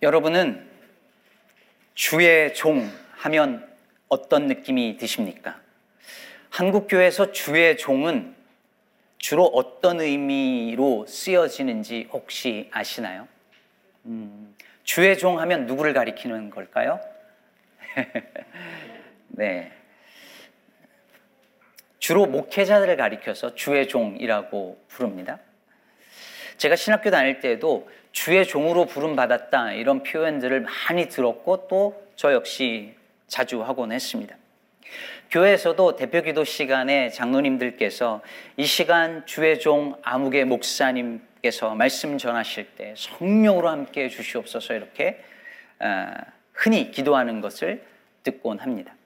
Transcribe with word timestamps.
여러분은 0.00 0.64
주의 1.94 2.54
종 2.54 2.88
하면 3.16 3.68
어떤 4.06 4.46
느낌이 4.46 4.96
드십니까? 4.96 5.60
한국교회에서 6.50 7.32
주의 7.32 7.76
종은 7.76 8.36
주로 9.18 9.44
어떤 9.46 10.00
의미로 10.00 11.04
쓰여지는지 11.06 12.08
혹시 12.12 12.68
아시나요? 12.70 13.26
음, 14.06 14.54
주의 14.84 15.18
종 15.18 15.40
하면 15.40 15.66
누구를 15.66 15.92
가리키는 15.94 16.50
걸까요? 16.50 17.00
네. 19.26 19.72
주로 21.98 22.26
목회자들을 22.26 22.96
가리켜서 22.96 23.56
주의 23.56 23.88
종이라고 23.88 24.80
부릅니다. 24.86 25.40
제가 26.56 26.76
신학교 26.76 27.10
다닐 27.10 27.40
때도 27.40 27.88
주의 28.18 28.44
종으로 28.46 28.86
부름받았다 28.86 29.72
이런 29.74 30.02
표현들을 30.02 30.60
많이 30.60 31.08
들었고 31.08 31.68
또 31.68 32.08
저 32.18 32.32
역시 32.32 32.94
자주 33.28 33.62
하곤 33.62 33.92
했습니다. 33.92 34.36
교회에서도 35.30 35.94
대표 35.94 36.20
기도 36.20 36.42
시간에 36.42 37.10
장로님들께서 37.10 38.22
이 38.56 38.66
시간 38.66 39.24
주의 39.24 39.60
종 39.60 39.96
아무개 40.02 40.42
목사님께서 40.42 41.76
말씀 41.76 42.18
전하실 42.18 42.74
때 42.74 42.94
성령으로 42.96 43.68
함께 43.68 44.04
해 44.04 44.08
주시옵소서 44.08 44.74
이렇게 44.74 45.22
아, 45.78 46.12
흔히 46.52 46.90
기도하는 46.90 47.40
것을 47.40 47.84
듣곤 48.24 48.58
합니다. 48.58 48.96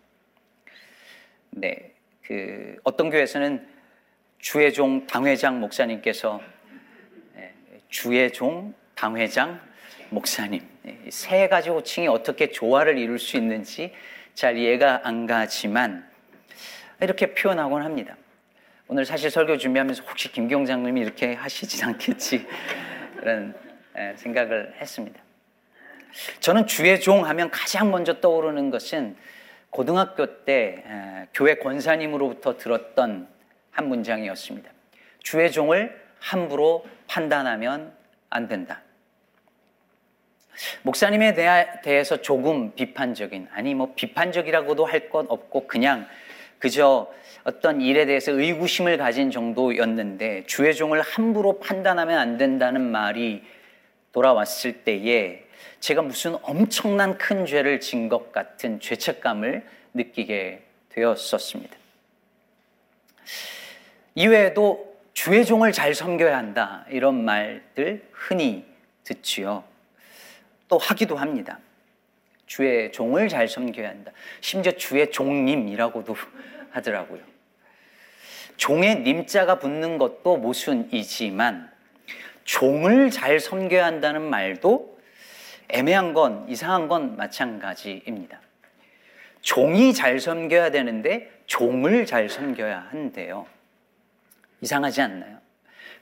네, 1.50 1.92
그 2.22 2.76
어떤 2.82 3.10
교회에서는 3.10 3.68
주의 4.38 4.72
종 4.72 5.06
당회장 5.06 5.60
목사님께서 5.60 6.40
네, 7.34 7.52
주의 7.90 8.32
종 8.32 8.72
당회장 9.02 9.60
목사님 10.10 10.64
네, 10.82 10.96
세 11.10 11.48
가지 11.48 11.70
호칭이 11.70 12.06
어떻게 12.06 12.52
조화를 12.52 12.98
이룰 12.98 13.18
수 13.18 13.36
있는지 13.36 13.92
잘 14.32 14.56
이해가 14.56 15.00
안 15.02 15.26
가지만 15.26 16.08
이렇게 17.00 17.34
표현하곤 17.34 17.82
합니다. 17.82 18.16
오늘 18.86 19.04
사실 19.04 19.28
설교 19.28 19.56
준비하면서 19.58 20.04
혹시 20.04 20.30
김경 20.30 20.66
장님이 20.66 21.00
이렇게 21.00 21.34
하시진 21.34 21.84
않겠지 21.84 22.46
그런 23.16 23.56
생각을 24.14 24.76
했습니다. 24.80 25.20
저는 26.38 26.68
주의 26.68 27.00
종 27.00 27.26
하면 27.26 27.50
가장 27.50 27.90
먼저 27.90 28.20
떠오르는 28.20 28.70
것은 28.70 29.16
고등학교 29.70 30.44
때 30.44 31.26
교회 31.34 31.56
권사님으로부터 31.56 32.56
들었던 32.56 33.26
한 33.72 33.88
문장이었습니다. 33.88 34.70
주의 35.24 35.50
종을 35.50 36.00
함부로 36.20 36.86
판단하면 37.08 38.00
안 38.30 38.46
된다. 38.46 38.80
목사님에 40.82 41.34
대해서 41.82 42.22
조금 42.22 42.74
비판적인, 42.74 43.48
아니 43.52 43.74
뭐 43.74 43.92
비판적이라고도 43.94 44.84
할 44.84 45.08
것 45.10 45.26
없고 45.28 45.66
그냥 45.66 46.06
그저 46.58 47.12
어떤 47.44 47.80
일에 47.80 48.06
대해서 48.06 48.30
의구심을 48.32 48.96
가진 48.98 49.30
정도였는데 49.30 50.44
주의 50.46 50.74
종을 50.74 51.00
함부로 51.00 51.58
판단하면 51.58 52.18
안 52.18 52.38
된다는 52.38 52.80
말이 52.80 53.42
돌아왔을 54.12 54.84
때에 54.84 55.42
제가 55.80 56.02
무슨 56.02 56.36
엄청난 56.42 57.18
큰 57.18 57.46
죄를 57.46 57.80
진 57.80 58.08
것 58.08 58.30
같은 58.30 58.78
죄책감을 58.78 59.66
느끼게 59.94 60.62
되었었습니다. 60.90 61.76
이외에도 64.14 64.94
주의 65.14 65.44
종을 65.44 65.72
잘 65.72 65.94
섬겨야 65.94 66.36
한다 66.36 66.86
이런 66.90 67.24
말들 67.24 68.06
흔히 68.12 68.64
듣지요. 69.04 69.64
또 70.72 70.78
하기도 70.78 71.16
합니다. 71.16 71.58
주의 72.46 72.90
종을 72.92 73.28
잘 73.28 73.46
섬겨야 73.46 73.90
한다. 73.90 74.10
심지어 74.40 74.72
주의 74.72 75.10
종님이라고도 75.10 76.16
하더라고요. 76.72 77.20
종의 78.56 79.00
님자가 79.00 79.58
붙는 79.58 79.98
것도 79.98 80.38
모순이지만 80.38 81.70
종을 82.44 83.10
잘 83.10 83.38
섬겨야 83.38 83.84
한다는 83.84 84.22
말도 84.22 84.98
애매한 85.68 86.14
건 86.14 86.46
이상한 86.48 86.88
건 86.88 87.16
마찬가지입니다. 87.16 88.40
종이 89.42 89.92
잘 89.92 90.20
섬겨야 90.20 90.70
되는데 90.70 91.30
종을 91.48 92.06
잘 92.06 92.30
섬겨야 92.30 92.88
한대요. 92.90 93.46
이상하지 94.62 95.02
않나요? 95.02 95.41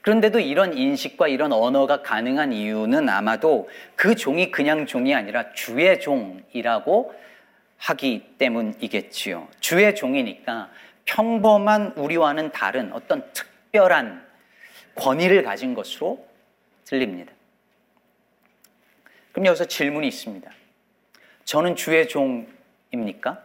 그런데도 0.01 0.39
이런 0.39 0.77
인식과 0.77 1.27
이런 1.27 1.53
언어가 1.53 2.01
가능한 2.01 2.53
이유는 2.53 3.07
아마도 3.07 3.69
그 3.95 4.15
종이 4.15 4.49
그냥 4.51 4.85
종이 4.85 5.13
아니라 5.13 5.53
주의 5.53 5.99
종이라고 5.99 7.13
하기 7.77 8.35
때문이겠지요. 8.37 9.47
주의 9.59 9.95
종이니까 9.95 10.71
평범한 11.05 11.93
우리와는 11.97 12.51
다른 12.51 12.91
어떤 12.93 13.31
특별한 13.33 14.25
권위를 14.95 15.43
가진 15.43 15.73
것으로 15.73 16.25
들립니다. 16.85 17.31
그럼 19.31 19.45
여기서 19.45 19.65
질문이 19.65 20.07
있습니다. 20.07 20.51
저는 21.45 21.75
주의 21.75 22.07
종입니까? 22.07 23.43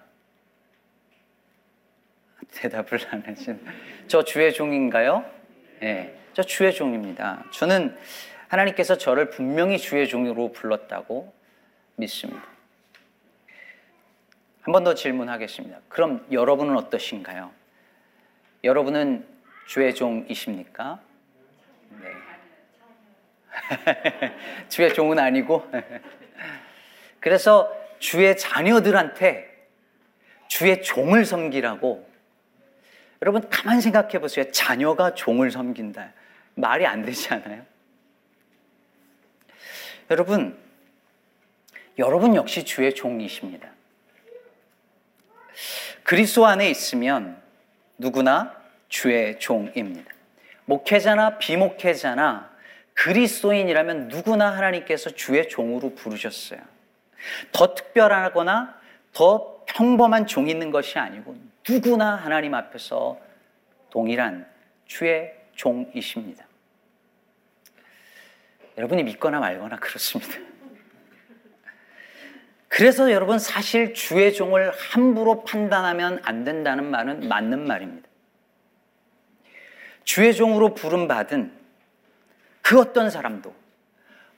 대답을 2.52 2.98
안 3.10 3.22
하신. 3.26 3.60
저 4.08 4.24
주의 4.24 4.52
종인가요? 4.52 5.24
네. 5.80 6.14
저 6.36 6.42
주의 6.42 6.70
종입니다. 6.74 7.42
저는 7.50 7.96
하나님께서 8.48 8.98
저를 8.98 9.30
분명히 9.30 9.78
주의 9.78 10.06
종으로 10.06 10.52
불렀다고 10.52 11.32
믿습니다. 11.96 12.44
한 14.60 14.72
번 14.74 14.84
더 14.84 14.92
질문하겠습니다. 14.92 15.78
그럼 15.88 16.26
여러분은 16.30 16.76
어떠신가요? 16.76 17.50
여러분은 18.64 19.26
주의 19.66 19.94
종이십니까? 19.94 21.00
네. 22.02 22.12
주의 24.68 24.92
종은 24.92 25.18
아니고. 25.18 25.66
그래서 27.18 27.72
주의 27.98 28.36
자녀들한테 28.36 29.68
주의 30.48 30.82
종을 30.82 31.24
섬기라고 31.24 32.06
여러분 33.22 33.48
가만 33.48 33.80
생각해 33.80 34.18
보세요. 34.18 34.52
자녀가 34.52 35.14
종을 35.14 35.50
섬긴다. 35.50 36.12
말이 36.56 36.86
안 36.86 37.02
되지 37.02 37.32
않아요? 37.34 37.64
여러분, 40.10 40.58
여러분 41.98 42.34
역시 42.34 42.64
주의 42.64 42.94
종이십니다. 42.94 43.70
그리스도 46.02 46.46
안에 46.46 46.70
있으면 46.70 47.40
누구나 47.98 48.54
주의 48.88 49.38
종입니다. 49.38 50.10
목회자나 50.64 51.38
비목회자나 51.38 52.54
그리스도인이라면 52.94 54.08
누구나 54.08 54.56
하나님께서 54.56 55.10
주의 55.10 55.48
종으로 55.48 55.94
부르셨어요. 55.94 56.60
더 57.52 57.74
특별하거나 57.74 58.80
더 59.12 59.64
평범한 59.66 60.26
종이 60.26 60.50
있는 60.50 60.70
것이 60.70 60.98
아니고 60.98 61.36
누구나 61.68 62.14
하나님 62.14 62.54
앞에서 62.54 63.18
동일한 63.90 64.46
주의 64.86 65.32
종이십니다. 65.54 66.45
여러분이 68.76 69.04
믿거나 69.04 69.40
말거나 69.40 69.76
그렇습니다. 69.76 70.38
그래서 72.68 73.10
여러분 73.10 73.38
사실 73.38 73.94
주의 73.94 74.34
종을 74.34 74.70
함부로 74.70 75.44
판단하면 75.44 76.20
안 76.24 76.44
된다는 76.44 76.90
말은 76.90 77.28
맞는 77.28 77.66
말입니다. 77.66 78.06
주의 80.04 80.34
종으로 80.34 80.74
부름받은 80.74 81.52
그 82.60 82.78
어떤 82.78 83.10
사람도 83.10 83.54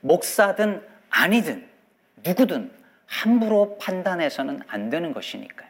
목사든 0.01 0.87
아니든 1.09 1.67
누구든 2.23 2.71
함부로 3.05 3.77
판단해서는 3.77 4.61
안 4.67 4.89
되는 4.89 5.13
것이니까요. 5.13 5.69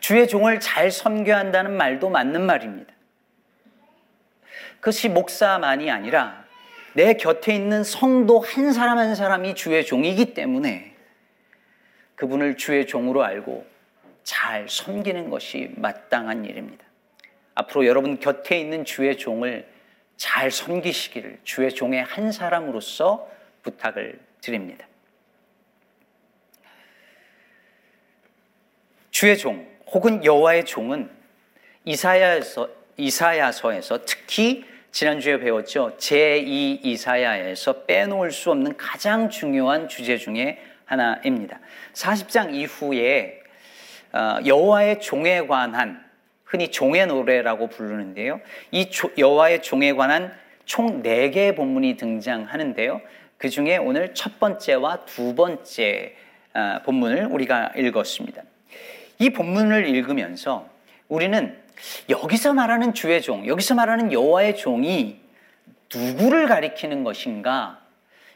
주의 0.00 0.26
종을 0.26 0.60
잘 0.60 0.90
섬겨야 0.90 1.38
한다는 1.38 1.76
말도 1.76 2.08
맞는 2.10 2.40
말입니다. 2.42 2.92
그것이 4.80 5.08
목사만이 5.08 5.90
아니라 5.90 6.43
내 6.94 7.14
곁에 7.14 7.54
있는 7.54 7.84
성도 7.84 8.40
한 8.40 8.72
사람 8.72 8.98
한 8.98 9.14
사람이 9.14 9.54
주의 9.54 9.84
종이기 9.84 10.34
때문에 10.34 10.94
그분을 12.14 12.56
주의 12.56 12.86
종으로 12.86 13.24
알고 13.24 13.66
잘 14.22 14.68
섬기는 14.68 15.28
것이 15.28 15.70
마땅한 15.76 16.44
일입니다. 16.44 16.84
앞으로 17.54 17.86
여러분 17.86 18.18
곁에 18.18 18.58
있는 18.58 18.84
주의 18.84 19.16
종을 19.18 19.66
잘 20.16 20.50
섬기시기를 20.50 21.40
주의 21.42 21.70
종의 21.74 22.02
한 22.04 22.30
사람으로서 22.30 23.28
부탁을 23.62 24.20
드립니다. 24.40 24.86
주의 29.10 29.36
종 29.36 29.66
혹은 29.88 30.24
여호와의 30.24 30.64
종은 30.64 31.10
이사야서 31.84 32.68
이사야서에서 32.96 34.04
특히 34.04 34.64
지난주에 34.94 35.40
배웠죠. 35.40 35.96
제2 35.98 36.84
이사야에서 36.84 37.82
빼놓을 37.82 38.30
수 38.30 38.52
없는 38.52 38.76
가장 38.76 39.28
중요한 39.28 39.88
주제 39.88 40.16
중에 40.16 40.62
하나입니다. 40.84 41.58
40장 41.94 42.54
이후에 42.54 43.40
어, 44.12 44.38
여호와의 44.46 45.00
종에 45.00 45.48
관한 45.48 46.04
흔히 46.44 46.70
종의 46.70 47.08
노래라고 47.08 47.70
부르는데요. 47.70 48.40
이 48.70 48.88
여호와의 49.18 49.62
종에 49.62 49.94
관한 49.94 50.32
총 50.64 51.02
4개의 51.02 51.56
본문이 51.56 51.96
등장하는데요. 51.96 53.00
그 53.36 53.48
중에 53.48 53.78
오늘 53.78 54.14
첫 54.14 54.38
번째와 54.38 55.06
두 55.06 55.34
번째 55.34 56.14
어, 56.54 56.82
본문을 56.84 57.26
우리가 57.32 57.72
읽었습니다. 57.76 58.44
이 59.18 59.30
본문을 59.30 59.88
읽으면서 59.88 60.70
우리는 61.08 61.63
여기서 62.08 62.54
말하는 62.54 62.94
주의 62.94 63.20
종, 63.22 63.46
여기서 63.46 63.74
말하는 63.74 64.12
여호와의 64.12 64.56
종이 64.56 65.20
누구를 65.94 66.46
가리키는 66.48 67.04
것인가? 67.04 67.80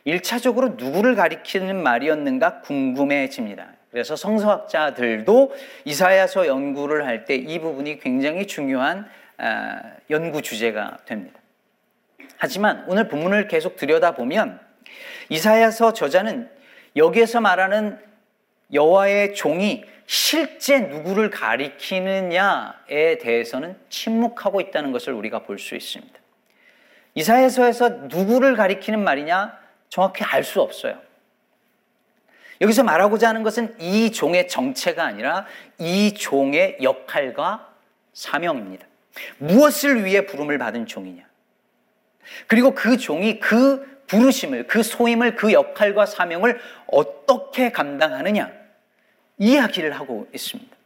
1차적으로 0.06 0.76
누구를 0.76 1.14
가리키는 1.16 1.82
말이었는가 1.82 2.60
궁금해집니다. 2.60 3.66
그래서 3.90 4.16
성서학자들도 4.16 5.54
이사야서 5.84 6.46
연구를 6.46 7.06
할 7.06 7.24
때 7.24 7.36
이 7.36 7.58
부분이 7.58 8.00
굉장히 8.00 8.46
중요한 8.46 9.08
아, 9.38 9.80
연구 10.10 10.42
주제가 10.42 10.98
됩니다. 11.04 11.38
하지만 12.36 12.84
오늘 12.86 13.08
본문을 13.08 13.48
계속 13.48 13.76
들여다보면 13.76 14.60
이사야서 15.28 15.92
저자는 15.92 16.48
여기에서 16.96 17.40
말하는 17.40 17.98
여호와의 18.72 19.34
종이 19.34 19.84
실제 20.10 20.80
누구를 20.80 21.28
가리키느냐에 21.28 23.18
대해서는 23.20 23.76
침묵하고 23.90 24.62
있다는 24.62 24.90
것을 24.90 25.12
우리가 25.12 25.40
볼 25.40 25.58
수 25.58 25.76
있습니다. 25.76 26.18
이사야서에서 27.14 27.88
누구를 28.08 28.56
가리키는 28.56 29.04
말이냐 29.04 29.58
정확히 29.90 30.24
알 30.24 30.44
수 30.44 30.62
없어요. 30.62 30.98
여기서 32.62 32.84
말하고자 32.84 33.28
하는 33.28 33.42
것은 33.42 33.78
이 33.80 34.10
종의 34.10 34.48
정체가 34.48 35.04
아니라 35.04 35.46
이 35.78 36.14
종의 36.14 36.78
역할과 36.82 37.68
사명입니다. 38.14 38.86
무엇을 39.36 40.06
위해 40.06 40.24
부름을 40.24 40.56
받은 40.56 40.86
종이냐? 40.86 41.22
그리고 42.46 42.74
그 42.74 42.96
종이 42.96 43.40
그 43.40 44.02
부르심을, 44.06 44.68
그 44.68 44.82
소임을, 44.82 45.36
그 45.36 45.52
역할과 45.52 46.06
사명을 46.06 46.58
어떻게 46.86 47.70
감당하느냐? 47.70 48.57
이야기를 49.38 49.92
하고 49.92 50.28
있습니다. 50.34 50.76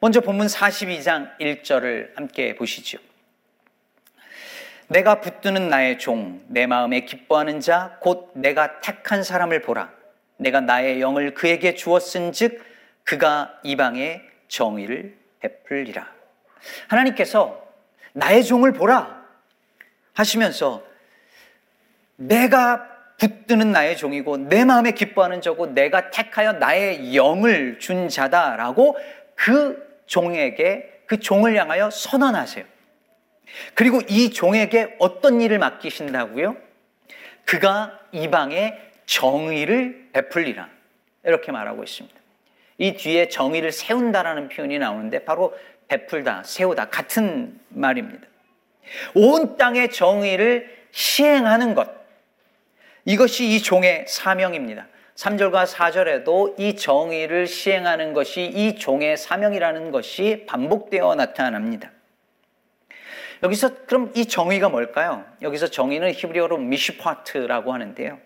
먼저 0.00 0.20
본문 0.20 0.46
42장 0.46 1.36
1절을 1.38 2.16
함께 2.16 2.54
보시죠. 2.54 2.98
내가 4.88 5.20
붙드는 5.20 5.68
나의 5.68 5.98
종, 5.98 6.44
내 6.46 6.66
마음에 6.66 7.00
기뻐하는 7.00 7.60
자, 7.60 7.98
곧 8.00 8.30
내가 8.34 8.80
택한 8.80 9.24
사람을 9.24 9.62
보라. 9.62 9.92
내가 10.36 10.60
나의 10.60 11.00
영을 11.00 11.34
그에게 11.34 11.74
주었은 11.74 12.32
즉, 12.32 12.64
그가 13.02 13.58
이방에 13.64 14.22
정의를 14.48 15.16
베풀리라. 15.40 16.12
하나님께서 16.88 17.66
나의 18.12 18.44
종을 18.44 18.72
보라 18.72 19.24
하시면서 20.14 20.84
내가 22.16 22.95
붙드는 23.18 23.72
나의 23.72 23.96
종이고 23.96 24.36
내 24.48 24.64
마음에 24.64 24.92
기뻐하는 24.92 25.40
자고 25.40 25.66
내가 25.66 26.10
택하여 26.10 26.52
나의 26.52 27.14
영을 27.14 27.78
준 27.78 28.08
자다라고 28.08 28.96
그 29.34 30.02
종에게 30.06 31.02
그 31.06 31.20
종을 31.20 31.56
향하여 31.56 31.90
선언하세요. 31.90 32.64
그리고 33.74 34.00
이 34.08 34.30
종에게 34.30 34.96
어떤 34.98 35.40
일을 35.40 35.58
맡기신다고요? 35.58 36.56
그가 37.44 37.98
이방에 38.12 38.74
정의를 39.06 40.08
베풀리라. 40.12 40.68
이렇게 41.24 41.52
말하고 41.52 41.84
있습니다. 41.84 42.16
이 42.78 42.94
뒤에 42.94 43.28
정의를 43.28 43.72
세운다라는 43.72 44.48
표현이 44.48 44.78
나오는데 44.78 45.24
바로 45.24 45.56
베풀다, 45.88 46.42
세우다 46.44 46.90
같은 46.90 47.58
말입니다. 47.68 48.26
온 49.14 49.56
땅의 49.56 49.90
정의를 49.90 50.76
시행하는 50.90 51.74
것. 51.74 52.05
이것이 53.06 53.46
이 53.46 53.62
종의 53.62 54.04
사명입니다. 54.08 54.88
3절과 55.14 55.64
4절에도 55.64 56.58
이 56.58 56.74
정의를 56.74 57.46
시행하는 57.46 58.12
것이 58.12 58.44
이 58.44 58.74
종의 58.74 59.16
사명이라는 59.16 59.92
것이 59.92 60.44
반복되어 60.48 61.14
나타납니다. 61.14 61.92
여기서 63.44 63.86
그럼 63.86 64.10
이 64.16 64.26
정의가 64.26 64.68
뭘까요? 64.70 65.24
여기서 65.40 65.68
정의는 65.68 66.12
히브리어로 66.12 66.58
미시파트라고 66.58 67.72
하는데요. 67.72 68.18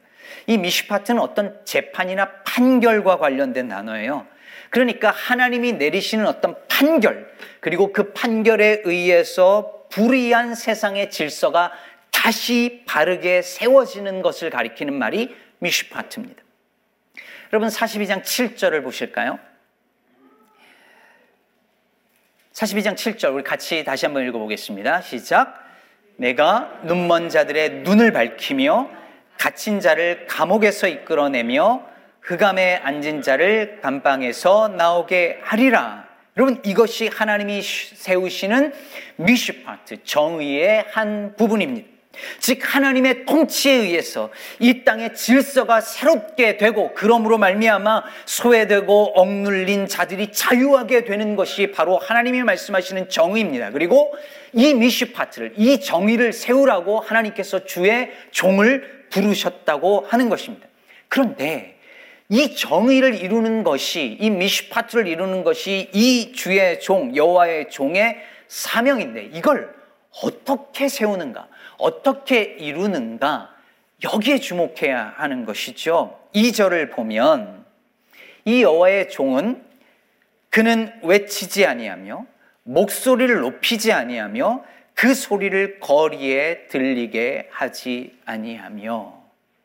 이 0.46 0.56
미시파트는 0.56 1.20
어떤 1.20 1.60
재판이나 1.66 2.30
판결과 2.44 3.18
관련된 3.18 3.68
단어예요. 3.68 4.26
그러니까 4.70 5.10
하나님이 5.10 5.74
내리시는 5.74 6.26
어떤 6.26 6.56
판결, 6.68 7.30
그리고 7.60 7.92
그 7.92 8.12
판결에 8.12 8.80
의해서 8.84 9.80
불의한 9.90 10.54
세상의 10.54 11.10
질서가 11.10 11.72
다시 12.20 12.82
바르게 12.84 13.40
세워지는 13.40 14.20
것을 14.20 14.50
가리키는 14.50 14.92
말이 14.92 15.34
미슈파트입니다. 15.60 16.42
여러분 17.50 17.70
42장 17.70 18.22
7절을 18.22 18.84
보실까요? 18.84 19.38
42장 22.52 22.94
7절 22.94 23.34
우리 23.34 23.42
같이 23.42 23.84
다시 23.84 24.04
한번 24.04 24.26
읽어보겠습니다. 24.28 25.00
시작. 25.00 25.66
내가 26.16 26.80
눈먼 26.82 27.30
자들의 27.30 27.84
눈을 27.84 28.12
밝히며 28.12 28.90
갇힌 29.38 29.80
자를 29.80 30.26
감옥에서 30.26 30.88
이끌어내며 30.88 31.86
흑암에 32.20 32.82
앉은 32.84 33.22
자를 33.22 33.80
감방에서 33.80 34.68
나오게 34.68 35.40
하리라. 35.42 36.06
여러분 36.36 36.60
이것이 36.66 37.08
하나님이 37.08 37.62
세우시는 37.62 38.74
미슈파트 39.16 40.04
정의의 40.04 40.84
한 40.90 41.34
부분입니다. 41.38 41.89
즉 42.38 42.58
하나님의 42.62 43.24
통치에 43.24 43.72
의해서 43.72 44.30
이 44.58 44.84
땅의 44.84 45.14
질서가 45.14 45.80
새롭게 45.80 46.56
되고 46.56 46.92
그러므로 46.94 47.38
말미암아 47.38 48.04
소외되고 48.26 49.12
억눌린 49.14 49.88
자들이 49.88 50.32
자유하게 50.32 51.04
되는 51.04 51.36
것이 51.36 51.70
바로 51.70 51.98
하나님이 51.98 52.42
말씀하시는 52.42 53.08
정의입니다. 53.08 53.70
그리고 53.70 54.12
이 54.52 54.74
미슈파트를 54.74 55.54
이 55.56 55.80
정의를 55.80 56.32
세우라고 56.32 57.00
하나님께서 57.00 57.64
주의 57.64 58.10
종을 58.32 59.06
부르셨다고 59.10 60.06
하는 60.08 60.28
것입니다. 60.28 60.66
그런데 61.08 61.76
이 62.28 62.54
정의를 62.54 63.14
이루는 63.14 63.64
것이 63.64 64.16
이 64.20 64.30
미슈파트를 64.30 65.08
이루는 65.08 65.42
것이 65.42 65.90
이 65.92 66.32
주의 66.32 66.80
종 66.80 67.14
여호와의 67.14 67.70
종의 67.70 68.18
사명인데 68.46 69.30
이걸 69.32 69.74
어떻게 70.22 70.88
세우는가? 70.88 71.48
어떻게 71.80 72.42
이루는가 72.42 73.54
여기에 74.02 74.38
주목해야 74.38 75.14
하는 75.16 75.44
것이죠. 75.44 76.18
2절을 76.34 76.92
보면 76.92 77.64
이 78.44 78.62
여호와의 78.62 79.10
종은 79.10 79.64
그는 80.48 80.92
외치지 81.02 81.66
아니하며 81.66 82.26
목소리를 82.64 83.40
높이지 83.40 83.92
아니하며 83.92 84.64
그 84.94 85.14
소리를 85.14 85.80
거리에 85.80 86.66
들리게 86.68 87.48
하지 87.50 88.18
아니하며 88.24 89.20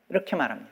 이렇게 0.09 0.35
말합니다. 0.35 0.71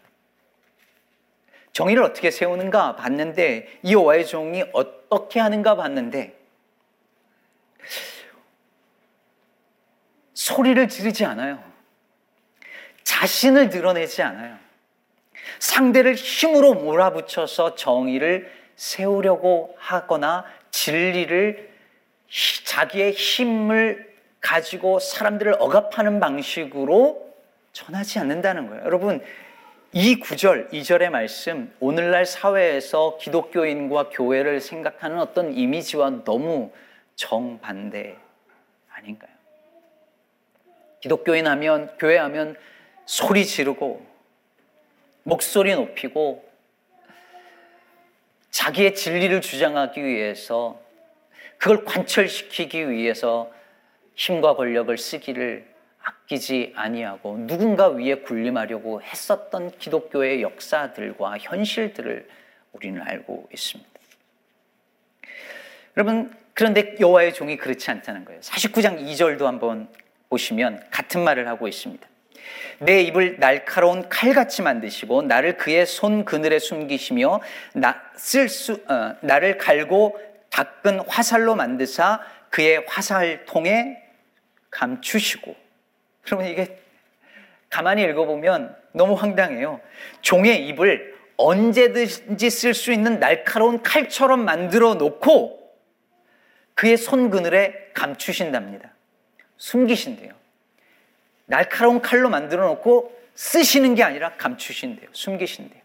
정의를 1.73 2.03
어떻게 2.03 2.29
세우는가 2.29 2.95
봤는데 2.95 3.79
이 3.81 3.93
여호와의 3.93 4.27
종이 4.27 4.63
어떻게 4.73 5.39
하는가 5.39 5.75
봤는데 5.75 6.37
소리를 10.43 10.89
지르지 10.89 11.23
않아요. 11.23 11.63
자신을 13.03 13.69
드러내지 13.69 14.21
않아요. 14.23 14.57
상대를 15.59 16.15
힘으로 16.15 16.73
몰아붙여서 16.73 17.75
정의를 17.75 18.51
세우려고 18.75 19.73
하거나 19.79 20.43
진리를 20.71 21.71
자기의 22.65 23.13
힘을 23.13 24.13
가지고 24.41 24.99
사람들을 24.99 25.55
억압하는 25.59 26.19
방식으로 26.19 27.33
전하지 27.71 28.19
않는다는 28.19 28.67
거예요. 28.67 28.83
여러분, 28.83 29.23
이 29.93 30.19
구절, 30.19 30.67
이절의 30.73 31.09
말씀, 31.09 31.73
오늘날 31.79 32.25
사회에서 32.25 33.17
기독교인과 33.17 34.09
교회를 34.09 34.59
생각하는 34.59 35.19
어떤 35.19 35.53
이미지와 35.53 36.25
너무 36.25 36.73
정반대 37.15 38.17
아닌가요? 38.89 39.32
기독교인 41.03 41.47
하면, 41.47 41.93
교회 41.99 42.17
하면 42.17 42.55
소리 43.05 43.45
지르고, 43.45 44.05
목소리 45.23 45.75
높이고, 45.75 46.49
자기의 48.51 48.95
진리를 48.95 49.41
주장하기 49.41 50.01
위해서, 50.01 50.79
그걸 51.57 51.83
관철시키기 51.83 52.89
위해서 52.89 53.51
힘과 54.15 54.55
권력을 54.55 54.97
쓰기를 54.97 55.67
아끼지 56.01 56.71
아니하고 56.73 57.37
누군가 57.47 57.89
위에 57.89 58.15
군림하려고 58.15 59.01
했었던 59.01 59.77
기독교의 59.77 60.41
역사들과 60.41 61.37
현실들을 61.37 62.29
우리는 62.71 63.01
알고 63.01 63.49
있습니다. 63.53 63.91
여러분 65.97 66.33
그런데 66.53 66.95
여호와의 66.99 67.33
종이 67.33 67.55
그렇지 67.55 67.89
않다는 67.91 68.25
거예요. 68.25 68.41
49장 68.41 69.01
2절도 69.01 69.43
한번 69.43 69.87
보시면 70.33 70.83
같은 70.89 71.23
말을 71.23 71.47
하고 71.47 71.67
있습니다. 71.67 72.07
내 72.79 73.01
입을 73.01 73.39
날카로운 73.39 74.09
칼같이 74.09 74.63
만드시고 74.63 75.21
나를 75.23 75.57
그의 75.57 75.85
손 75.85 76.25
그늘에 76.25 76.57
숨기시며 76.59 77.39
나, 77.73 78.01
쓸 78.15 78.49
수, 78.49 78.83
어, 78.87 79.15
나를 79.21 79.57
갈고 79.59 80.19
닦은 80.49 81.01
화살로 81.07 81.55
만드사 81.55 82.19
그의 82.49 82.83
화살통에 82.87 84.01
감추시고 84.71 85.55
그러면 86.23 86.47
이게 86.47 86.79
가만히 87.69 88.03
읽어보면 88.03 88.75
너무 88.93 89.13
황당해요. 89.13 89.81
종의 90.21 90.67
입을 90.67 91.13
언제든지 91.37 92.49
쓸 92.49 92.73
수 92.73 92.91
있는 92.91 93.19
날카로운 93.19 93.81
칼처럼 93.81 94.45
만들어 94.45 94.95
놓고 94.95 95.59
그의 96.75 96.97
손 96.97 97.29
그늘에 97.29 97.91
감추신답니다. 97.93 98.92
숨기신대요. 99.57 100.33
날카로운 101.45 102.01
칼로 102.01 102.29
만들어 102.29 102.67
놓고 102.67 103.17
쓰시는 103.35 103.95
게 103.95 104.03
아니라 104.03 104.33
감추신대요. 104.33 105.09
숨기신대요. 105.11 105.81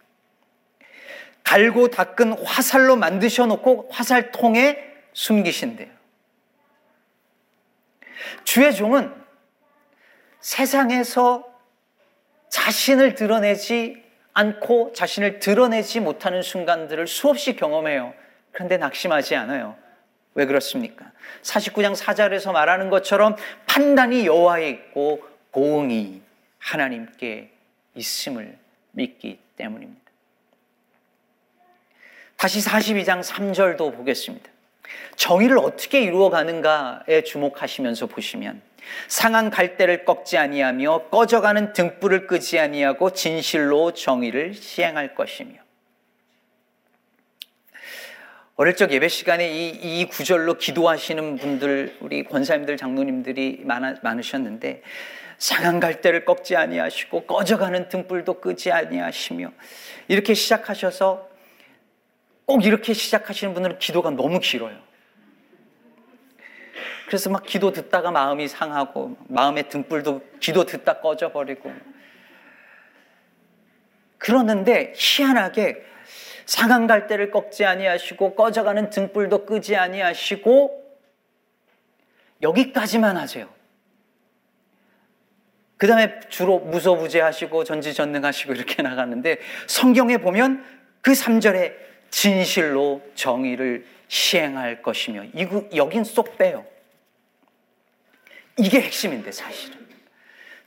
갈고 1.45 1.89
닦은 1.89 2.45
화살로 2.45 2.97
만드셔 2.97 3.47
놓고 3.47 3.89
화살통에 3.91 4.79
숨기신대요. 5.15 5.89
주의 8.45 8.75
종은 8.75 9.15
세상에서 10.41 11.49
자신을 12.51 13.15
드러내지 13.15 14.03
않고 14.35 14.93
자신을 14.95 15.41
드러내지 15.41 16.01
못하는 16.01 16.43
순간들을 16.43 17.07
수없이 17.07 17.57
경험해요. 17.57 18.15
그런데 18.53 18.77
낙심하지 18.77 19.35
않아요. 19.35 19.77
왜 20.39 20.47
그렇습니까? 20.47 21.11
49장 21.43 21.97
4절에서 21.97 22.53
말하는 22.53 22.91
것처럼 22.91 23.35
판단이 23.67 24.25
여호와에 24.25 24.71
있고 24.71 25.21
보응이 25.51 26.23
하나님께 26.61 27.51
있음을 27.97 28.57
믿기 28.93 29.41
때문입니다. 29.57 30.01
다시 32.37 32.61
42장 32.61 33.21
3절도 33.21 33.97
보겠습니다. 33.97 34.49
정의를 35.17 35.59
어떻게 35.59 36.03
이루어 36.03 36.31
가는가에 36.31 37.25
주목하시면서 37.25 38.07
보시면 38.07 38.63
상한 39.09 39.51
갈대를 39.51 40.05
꺾지 40.05 40.39
아니하며 40.39 41.09
꺼져가는 41.11 41.73
등불을 41.73 42.29
끄지 42.29 42.61
아니하고 42.61 43.13
진실로 43.13 43.93
정의를 43.93 44.55
시행할 44.55 45.17
것이며 45.17 45.68
어릴 48.61 48.75
적 48.75 48.91
예배 48.91 49.07
시간에 49.07 49.49
이, 49.49 49.69
이 49.69 50.09
구절로 50.09 50.55
기도하시는 50.55 51.37
분들 51.37 51.99
우리 52.01 52.25
권사님들 52.25 52.77
장로님들이 52.77 53.63
많아, 53.65 53.95
많으셨는데 54.03 54.83
상한 55.39 55.79
갈대를 55.79 56.25
꺾지 56.25 56.57
아니하시고 56.57 57.27
꺼져가는 57.27 57.89
등불도 57.89 58.41
끄지 58.41 58.73
아니하시며 58.73 59.53
이렇게 60.09 60.35
시작하셔서 60.35 61.29
꼭 62.47 62.65
이렇게 62.65 62.95
시작하시는 62.95 63.55
분들은 63.55 63.79
기도가 63.79 64.11
너무 64.11 64.41
길어요. 64.41 64.77
그래서 67.07 67.31
막 67.31 67.47
기도 67.47 67.71
듣다가 67.71 68.11
마음이 68.11 68.49
상하고 68.49 69.17
마음의 69.29 69.69
등불도 69.69 70.21
기도 70.41 70.65
듣다 70.65 70.99
꺼져버리고 70.99 71.73
그러는데 74.19 74.95
희한하게 74.97 75.87
상한 76.49 76.87
갈대를 76.87 77.31
꺾지 77.31 77.67
아니하시고 77.67 78.35
꺼져가는 78.35 78.89
등불도 78.89 79.45
끄지 79.45 79.77
아니하시고 79.77 80.99
여기까지만 82.41 83.19
하세요. 83.19 83.51
그 85.77 85.87
다음에 85.87 86.19
주로 86.31 86.59
무소부재하시고 86.59 87.65
전지전능하시고 87.65 88.55
이렇게 88.55 88.83
나가는데 88.83 89.37
성경에 89.67 90.17
보면 90.17 90.65
그 91.03 91.13
3절에 91.13 91.75
진실로 92.09 93.03
정의를 93.15 93.85
시행할 94.09 94.81
것이며 94.81 95.25
이구, 95.35 95.69
여긴 95.77 96.03
쏙 96.03 96.39
빼요. 96.39 96.65
이게 98.57 98.81
핵심인데 98.81 99.33
사실은. 99.33 99.88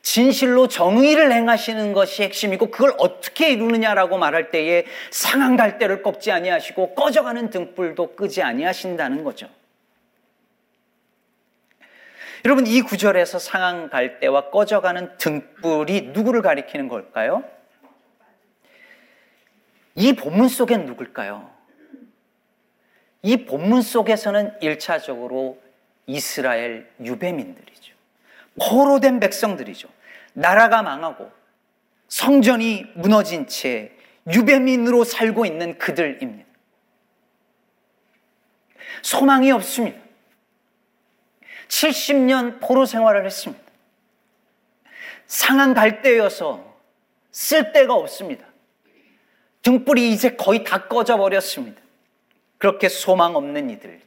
진실로 0.01 0.67
정의를 0.67 1.31
행하시는 1.31 1.93
것이 1.93 2.23
핵심이고 2.23 2.71
그걸 2.71 2.93
어떻게 2.97 3.51
이루느냐라고 3.51 4.17
말할 4.17 4.51
때에 4.51 4.85
상한 5.11 5.55
갈대를 5.55 6.01
꺾지 6.01 6.31
아니하시고 6.31 6.95
꺼져가는 6.95 7.49
등불도 7.49 8.15
끄지 8.15 8.41
아니하신다는 8.41 9.23
거죠. 9.23 9.47
여러분 12.43 12.65
이 12.65 12.81
구절에서 12.81 13.37
상한 13.37 13.89
갈대와 13.89 14.49
꺼져가는 14.49 15.15
등불이 15.17 16.09
누구를 16.13 16.41
가리키는 16.41 16.87
걸까요? 16.87 17.43
이 19.93 20.13
본문 20.13 20.47
속엔 20.47 20.85
누굴까요? 20.87 21.51
이 23.21 23.45
본문 23.45 23.83
속에서는 23.83 24.57
1차적으로 24.59 25.57
이스라엘 26.07 26.89
유배민들이죠. 27.03 27.70
포로된 28.59 29.19
백성들이죠. 29.19 29.87
나라가 30.33 30.81
망하고 30.81 31.31
성전이 32.07 32.87
무너진 32.95 33.47
채 33.47 33.91
유배민으로 34.27 35.03
살고 35.03 35.45
있는 35.45 35.77
그들입니다. 35.77 36.49
소망이 39.01 39.51
없습니다. 39.51 39.99
70년 41.67 42.59
포로 42.59 42.85
생활을 42.85 43.25
했습니다. 43.25 43.63
상한 45.25 45.73
갈대여서 45.73 46.77
쓸 47.31 47.71
데가 47.71 47.93
없습니다. 47.93 48.45
등불이 49.61 50.11
이제 50.11 50.35
거의 50.35 50.63
다 50.63 50.87
꺼져 50.87 51.17
버렸습니다. 51.17 51.81
그렇게 52.57 52.89
소망 52.89 53.35
없는 53.35 53.69
이들인데 53.69 54.05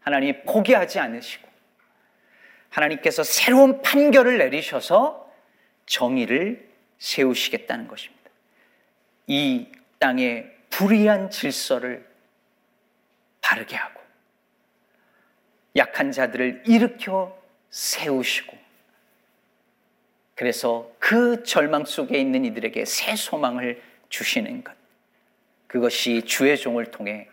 하나님이 0.00 0.42
포기하지 0.42 0.98
않으시고 0.98 1.48
하나님께서 2.72 3.22
새로운 3.22 3.82
판결을 3.82 4.38
내리셔서 4.38 5.30
정의를 5.86 6.68
세우시겠다는 6.98 7.86
것입니다. 7.86 8.30
이 9.26 9.68
땅의 9.98 10.50
불의한 10.70 11.30
질서를 11.30 12.08
바르게 13.40 13.76
하고 13.76 14.00
약한 15.76 16.12
자들을 16.12 16.64
일으켜 16.66 17.38
세우시고 17.70 18.56
그래서 20.34 20.90
그 20.98 21.42
절망 21.44 21.84
속에 21.84 22.18
있는 22.18 22.44
이들에게 22.44 22.84
새 22.84 23.16
소망을 23.16 23.82
주시는 24.08 24.64
것. 24.64 24.74
그것이 25.66 26.22
주의 26.22 26.56
종을 26.56 26.90
통해 26.90 27.28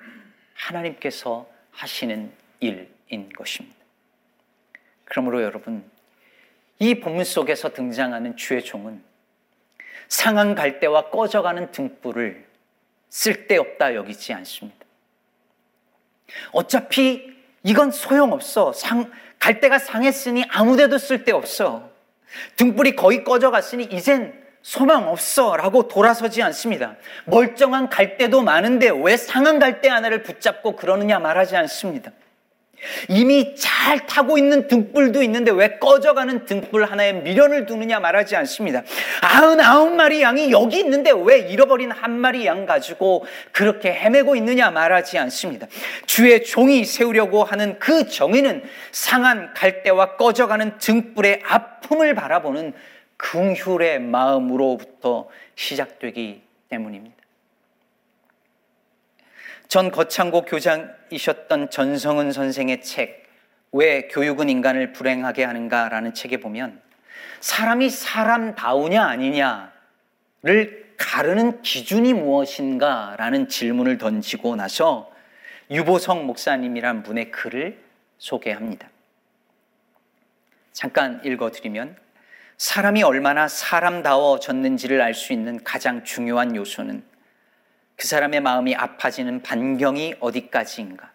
하나님께서 0.53 1.49
하시는 1.71 2.31
일인 2.59 3.29
것입니다. 3.35 3.78
그러므로 5.09 5.43
여러분, 5.43 5.83
이 6.79 7.01
본문 7.01 7.25
속에서 7.25 7.73
등장하는 7.73 8.37
주의 8.37 8.63
종은 8.63 9.03
상한 10.07 10.55
갈대와 10.55 11.09
꺼져가는 11.09 11.71
등불을 11.71 12.47
쓸데없다 13.09 13.95
여기지 13.95 14.33
않습니다. 14.33 14.77
어차피 16.51 17.35
이건 17.63 17.91
소용없어. 17.91 18.71
상, 18.71 19.11
갈대가 19.39 19.77
상했으니 19.77 20.45
아무데도 20.49 20.97
쓸데없어. 20.97 21.89
등불이 22.55 22.95
거의 22.95 23.23
꺼져갔으니 23.23 23.85
이젠 23.91 24.39
소망 24.61 25.09
없어 25.09 25.55
라고 25.57 25.87
돌아서지 25.87 26.43
않습니다. 26.43 26.95
멀쩡한 27.25 27.89
갈대도 27.89 28.41
많은데 28.41 28.89
왜 28.89 29.17
상한 29.17 29.57
갈대 29.57 29.89
하나를 29.89 30.23
붙잡고 30.23 30.75
그러느냐 30.75 31.19
말하지 31.19 31.55
않습니다. 31.55 32.11
이미 33.07 33.55
잘 33.55 34.05
타고 34.05 34.37
있는 34.37 34.67
등불도 34.67 35.21
있는데 35.23 35.51
왜 35.51 35.77
꺼져가는 35.79 36.45
등불 36.45 36.85
하나에 36.85 37.13
미련을 37.13 37.65
두느냐 37.65 37.99
말하지 37.99 38.35
않습니다. 38.37 38.83
아흔 39.21 39.59
아홉 39.59 39.93
마리 39.93 40.21
양이 40.21 40.51
여기 40.51 40.79
있는데 40.79 41.11
왜 41.11 41.39
잃어버린 41.39 41.91
한 41.91 42.11
마리 42.11 42.45
양 42.45 42.65
가지고 42.65 43.25
그렇게 43.51 43.91
헤매고 43.91 44.35
있느냐 44.37 44.71
말하지 44.71 45.17
않습니다. 45.17 45.67
주의 46.05 46.43
종이 46.43 46.85
세우려고 46.85 47.43
하는 47.43 47.79
그 47.79 48.07
정의는 48.07 48.63
상한 48.91 49.53
갈대와 49.53 50.17
꺼져가는 50.17 50.77
등불의 50.77 51.41
아픔을 51.45 52.15
바라보는 52.15 52.73
긍휼의 53.17 53.99
마음으로부터 53.99 55.27
시작되기 55.55 56.41
때문입니다. 56.69 57.18
전 59.69 59.91
거창고 59.91 60.45
교장이셨던 60.45 61.69
전성은 61.69 62.31
선생의 62.31 62.81
책, 62.81 63.29
왜 63.71 64.07
교육은 64.07 64.49
인간을 64.49 64.93
불행하게 64.93 65.43
하는가라는 65.43 66.15
책에 66.15 66.37
보면 66.37 66.81
사람이 67.39 67.91
사람다우냐 67.91 69.05
아니냐를 69.05 70.95
가르는 70.97 71.61
기준이 71.61 72.15
무엇인가라는 72.15 73.47
질문을 73.47 73.99
던지고 73.99 74.55
나서 74.55 75.13
유보성 75.69 76.25
목사님이란 76.25 77.03
분의 77.03 77.29
글을 77.29 77.79
소개합니다. 78.17 78.89
잠깐 80.73 81.21
읽어드리면 81.23 81.95
사람이 82.57 83.03
얼마나 83.03 83.47
사람다워졌는지를 83.47 84.99
알 84.99 85.13
수 85.13 85.31
있는 85.31 85.63
가장 85.63 86.03
중요한 86.03 86.55
요소는 86.55 87.08
그 87.99 88.07
사람의 88.07 88.39
마음이 88.39 88.75
아파지는 88.75 89.41
반경이 89.43 90.15
어디까지인가? 90.21 91.11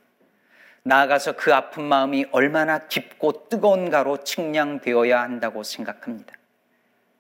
나아가서 0.82 1.32
그 1.32 1.54
아픈 1.54 1.82
마음이 1.84 2.26
얼마나 2.30 2.86
깊고 2.88 3.48
뜨거운가로 3.48 4.22
측량되어야 4.22 5.18
한다고 5.18 5.62
생각합니다. 5.62 6.34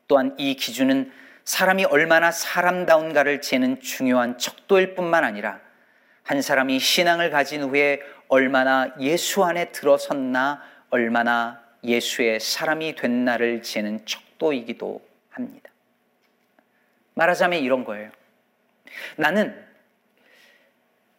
또한 0.06 0.34
이 0.36 0.54
기준은 0.54 1.10
사람이 1.44 1.86
얼마나 1.86 2.30
사람다운가를 2.30 3.40
재는 3.40 3.80
중요한 3.80 4.36
척도일 4.36 4.94
뿐만 4.94 5.24
아니라 5.24 5.60
한 6.24 6.42
사람이 6.42 6.78
신앙을 6.78 7.30
가진 7.30 7.62
후에 7.62 8.02
얼마나 8.28 8.94
예수 9.00 9.44
안에 9.44 9.72
들어섰나 9.72 10.60
얼마나 10.90 11.62
예수의 11.82 12.38
사람이 12.38 12.96
된 12.96 13.24
날을 13.24 13.62
재는 13.62 14.04
척도이기도 14.04 15.00
합니다. 15.30 15.70
말하자면 17.14 17.60
이런 17.60 17.84
거예요. 17.84 18.10
나는 19.16 19.64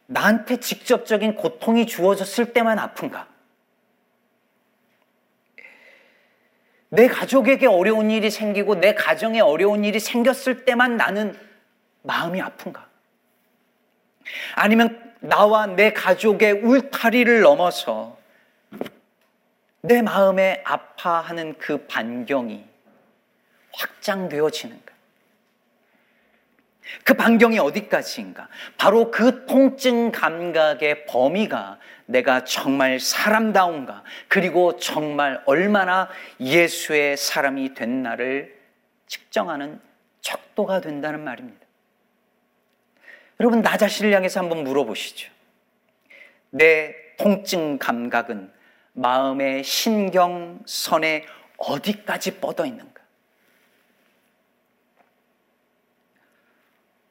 나한테 0.08 0.60
직접적인 0.60 1.36
고통이 1.36 1.88
주어졌을 1.88 2.53
때만 2.53 2.79
아픈가? 2.79 3.27
내 6.89 7.08
가족에게 7.08 7.67
어려운 7.67 8.12
일이 8.12 8.29
생기고 8.29 8.75
내 8.75 8.94
가정에 8.94 9.39
어려운 9.39 9.84
일이 9.84 10.00
생겼을 10.00 10.65
때만 10.65 10.98
나는 10.98 11.38
마음이 12.03 12.41
아픈가? 12.41 12.88
아니면 14.55 15.13
나와 15.20 15.65
내 15.65 15.91
가족의 15.91 16.53
울타리를 16.53 17.41
넘어서 17.41 18.17
내 19.82 20.01
마음에 20.01 20.62
아파하는 20.65 21.58
그 21.58 21.86
반경이 21.88 22.63
확장되어지는가? 23.74 24.85
그 27.04 27.13
반경이 27.13 27.60
어디까지인가? 27.60 28.48
바로 28.77 29.12
그 29.12 29.46
통증 29.46 30.12
감각의 30.12 31.06
범위가 31.06 31.80
내가 32.06 32.44
정말 32.44 33.00
사람다운가? 33.00 34.04
그리고 34.27 34.77
정말 34.77 35.42
얼마나 35.46 36.10
예수의 36.39 37.18
사람이 37.18 37.74
된 37.74 38.04
나를 38.04 38.56
측정하는 39.08 39.80
척도가 40.22 40.82
된다는 40.82 41.24
말입니다. 41.24 41.65
여러분, 43.39 43.62
나 43.62 43.77
자신을 43.77 44.13
향해서 44.13 44.39
한번 44.39 44.63
물어보시죠. 44.63 45.32
내 46.51 46.96
통증 47.18 47.77
감각은 47.77 48.51
마음의 48.94 49.63
신경선이 49.64 51.25
어디까지 51.58 52.39
뻗어 52.39 52.65
있는가? 52.65 52.95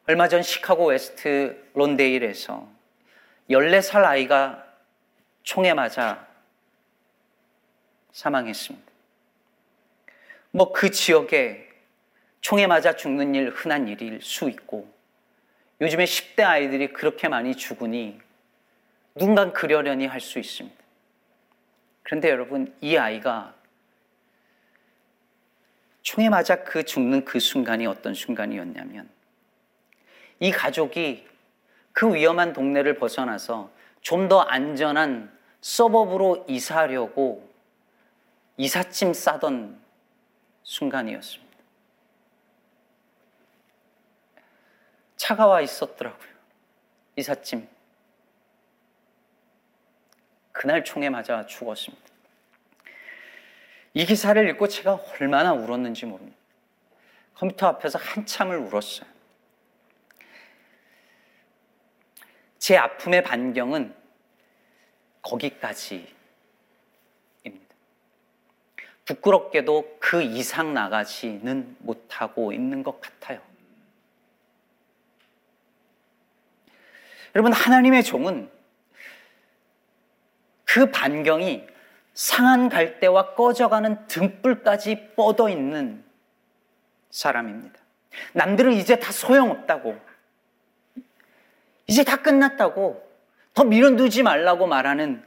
얼마 0.06 0.28
전 0.28 0.42
시카고 0.42 0.88
웨스트 0.88 1.70
론데일에서 1.74 2.68
14살 3.50 4.04
아이가 4.04 4.66
총에 5.42 5.72
맞아 5.74 6.26
사망했습니다. 8.12 8.92
뭐 10.50 10.72
그 10.72 10.90
지역에 10.90 11.68
총에 12.40 12.66
맞아 12.66 12.94
죽는 12.94 13.34
일 13.34 13.50
흔한 13.50 13.88
일일 13.88 14.20
수 14.20 14.48
있고 14.50 14.92
요즘에 15.80 16.04
10대 16.04 16.42
아이들이 16.44 16.92
그렇게 16.92 17.28
많이 17.28 17.56
죽으니 17.56 18.20
누군가 19.14 19.50
그려려니 19.52 20.06
할 20.06 20.20
수 20.20 20.38
있습니다. 20.38 20.76
그런데 22.02 22.28
여러분, 22.28 22.74
이 22.82 22.96
아이가 22.96 23.54
총에 26.02 26.28
맞아 26.28 26.62
그 26.62 26.84
죽는 26.84 27.24
그 27.24 27.40
순간이 27.40 27.86
어떤 27.86 28.12
순간이었냐면 28.12 29.08
이 30.44 30.50
가족이 30.50 31.26
그 31.94 32.14
위험한 32.14 32.52
동네를 32.52 32.98
벗어나서 32.98 33.70
좀 34.02 34.28
더 34.28 34.40
안전한 34.40 35.34
서버브로 35.62 36.44
이사하려고 36.46 37.50
이삿짐 38.58 39.14
싸던 39.14 39.80
순간이었습니다. 40.62 41.56
차가 45.16 45.46
와 45.46 45.62
있었더라고요. 45.62 46.28
이삿짐. 47.16 47.66
그날 50.52 50.84
총에 50.84 51.08
맞아 51.08 51.46
죽었습니다. 51.46 52.04
이 53.94 54.04
기사를 54.04 54.46
읽고 54.50 54.68
제가 54.68 55.00
얼마나 55.18 55.54
울었는지 55.54 56.04
모릅니다. 56.04 56.36
컴퓨터 57.34 57.66
앞에서 57.68 57.98
한참을 57.98 58.58
울었어요. 58.58 59.13
제 62.64 62.78
아픔의 62.78 63.22
반경은 63.22 63.94
거기까지입니다. 65.20 66.14
부끄럽게도 69.04 69.98
그 70.00 70.22
이상 70.22 70.72
나가지는 70.72 71.76
못하고 71.80 72.54
있는 72.54 72.82
것 72.82 73.02
같아요. 73.02 73.42
여러분, 77.34 77.52
하나님의 77.52 78.02
종은 78.02 78.50
그 80.64 80.90
반경이 80.90 81.66
상한 82.14 82.70
갈대와 82.70 83.34
꺼져가는 83.34 84.06
등불까지 84.06 85.10
뻗어 85.16 85.50
있는 85.50 86.02
사람입니다. 87.10 87.78
남들은 88.32 88.72
이제 88.72 88.98
다 88.98 89.12
소용없다고 89.12 90.13
이제 91.86 92.04
다 92.04 92.16
끝났다고 92.16 93.02
더 93.54 93.64
밀어두지 93.64 94.22
말라고 94.22 94.66
말하는 94.66 95.24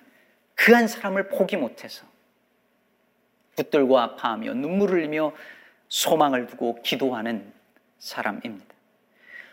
그 0.55 0.73
한 0.73 0.87
사람을 0.87 1.29
포기 1.29 1.55
못해서 1.55 2.05
붙들고 3.55 3.97
아파하며 3.99 4.55
눈물을 4.55 4.99
흘리며 4.99 5.33
소망을 5.87 6.47
두고 6.47 6.81
기도하는 6.81 7.53
사람입니다. 7.99 8.75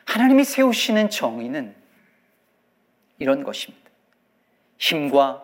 하나님이 0.07 0.45
세우시는 0.45 1.11
정의는 1.11 1.75
이런 3.19 3.45
것입니다. 3.45 3.91
힘과 4.79 5.43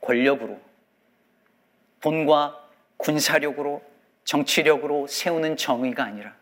권력으로, 0.00 0.58
돈과 2.00 2.68
군사력으로, 2.96 3.82
정치력으로 4.24 5.06
세우는 5.06 5.56
정의가 5.56 6.04
아니라 6.04 6.34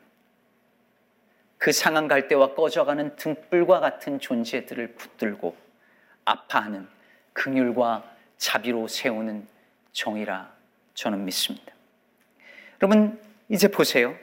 그 1.60 1.72
상한 1.72 2.08
갈대와 2.08 2.54
꺼져가는 2.54 3.16
등불과 3.16 3.80
같은 3.80 4.18
존재들을 4.18 4.94
붙들고 4.94 5.54
아파하는 6.24 6.88
긍휼과 7.34 8.02
자비로 8.38 8.88
세우는 8.88 9.46
정이라 9.92 10.50
저는 10.94 11.22
믿습니다. 11.26 11.74
여러분 12.80 13.20
이제 13.50 13.68
보세요. 13.68 14.16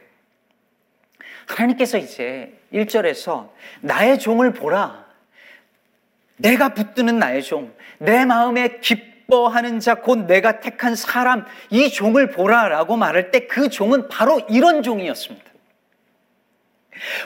하나님께서 1.46 2.00
이제 2.00 2.60
1절에서 2.74 3.52
나의 3.82 4.18
종을 4.18 4.54
보라. 4.54 5.06
내가 6.38 6.74
붙드는 6.74 7.20
나의 7.20 7.44
종, 7.44 7.72
내 8.00 8.26
마음에 8.26 8.80
기뻐하는 8.80 9.80
자, 9.80 10.02
곧 10.02 10.26
내가 10.26 10.60
택한 10.60 10.96
사람, 10.96 11.46
이 11.70 11.92
종을 11.92 12.32
보라라고 12.32 12.98
말할 12.98 13.30
때 13.30 13.48
그 13.48 13.70
종은 13.70 14.08
바로 14.08 14.40
이런 14.50 14.82
종이었습니다. 14.82 15.57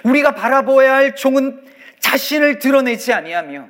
우리가 0.03 0.35
바라보아야 0.35 0.93
할 0.93 1.15
종은 1.15 1.63
자신을 1.99 2.59
드러내지 2.59 3.13
아니하며 3.13 3.69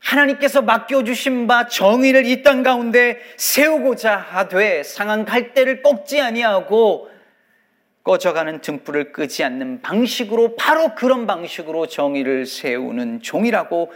하나님께서 0.00 0.62
맡겨주신 0.62 1.46
바 1.46 1.68
정의를 1.68 2.26
이 2.26 2.42
땅 2.42 2.62
가운데 2.62 3.20
세우고자 3.36 4.16
하되 4.16 4.82
상한 4.82 5.24
갈대를 5.24 5.82
꺾지 5.82 6.20
아니하고 6.20 7.08
꺼져가는 8.02 8.60
등불을 8.60 9.12
끄지 9.12 9.44
않는 9.44 9.80
방식으로 9.82 10.56
바로 10.56 10.96
그런 10.96 11.26
방식으로 11.28 11.86
정의를 11.86 12.46
세우는 12.46 13.22
종이라고 13.22 13.92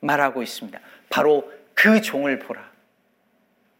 말하고 0.00 0.42
있습니다. 0.42 0.78
바로 1.08 1.50
그 1.72 2.02
종을 2.02 2.38
보라. 2.40 2.68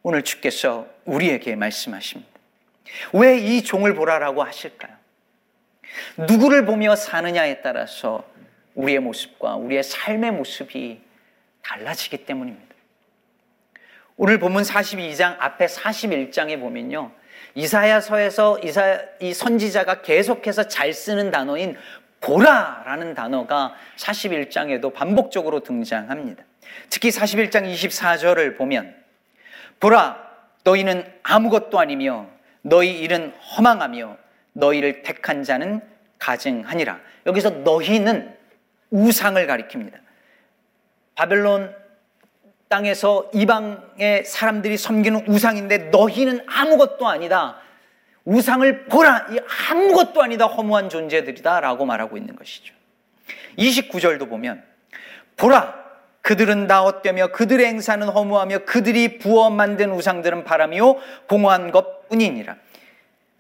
오늘 0.03 0.23
주께서 0.23 0.87
우리에게 1.05 1.55
말씀하십니다. 1.55 2.31
왜 3.13 3.39
이 3.39 3.63
종을 3.63 3.95
보라라고 3.95 4.43
하실까요? 4.43 4.98
누구를 6.17 6.65
보며 6.65 6.97
사느냐에 6.97 7.61
따라서 7.61 8.25
우리의 8.75 9.01
모습과 9.01 9.57
우리의 9.57 9.83
삶의 9.83 10.33
모습이 10.33 11.01
달라지기 11.63 12.25
때문입니다. 12.25 12.75
오늘 14.17 14.39
본문 14.39 14.63
42장 14.63 15.37
앞에 15.39 15.67
41장에 15.67 16.59
보면요. 16.59 17.13
이사야서에서 17.55 18.59
이사, 18.61 19.01
이 19.21 19.33
선지자가 19.33 20.03
계속해서 20.03 20.69
잘 20.69 20.93
쓰는 20.93 21.31
단어인 21.31 21.77
보라라는 22.21 23.15
단어가 23.15 23.75
41장에도 23.97 24.93
반복적으로 24.93 25.61
등장합니다. 25.61 26.43
특히 26.91 27.11
41장 27.11 27.73
24절을 27.73 28.57
보면 28.57 28.95
보라 29.81 30.29
너희는 30.65 31.05
아무것도 31.23 31.79
아니며 31.79 32.27
너희 32.63 32.99
일은 32.99 33.33
허망하며 33.57 34.17
너희를 34.59 35.03
택한 35.03 35.43
자는 35.43 35.81
가증하니라. 36.19 37.01
여기서 37.27 37.51
너희는 37.51 38.37
우상을 38.91 39.47
가리킵니다. 39.47 39.95
바벨론 41.15 41.75
땅에서 42.69 43.31
이방의 43.33 44.25
사람들이 44.25 44.77
섬기는 44.77 45.27
우상인데 45.27 45.79
너희는 45.91 46.45
아무것도 46.47 47.09
아니다. 47.09 47.57
우상을 48.25 48.87
보라. 48.87 49.29
이 49.31 49.39
아무것도 49.71 50.23
아니다. 50.23 50.47
허무한 50.47 50.91
존재들이다. 50.91 51.61
라고 51.61 51.87
말하고 51.87 52.17
있는 52.17 52.37
것이죠. 52.37 52.75
29절도 53.59 54.29
보면 54.29 54.63
보라. 55.37 55.87
그들은 56.21 56.67
다 56.67 56.83
헛되며 56.83 57.29
그들의 57.29 57.65
행사는 57.65 58.07
허무하며 58.07 58.65
그들이 58.67 59.19
부어 59.19 59.49
만든 59.49 59.93
우상들은 59.93 60.45
바람이요 60.45 60.97
공허한 61.27 61.71
것 61.71 62.09
뿐이니라. 62.09 62.57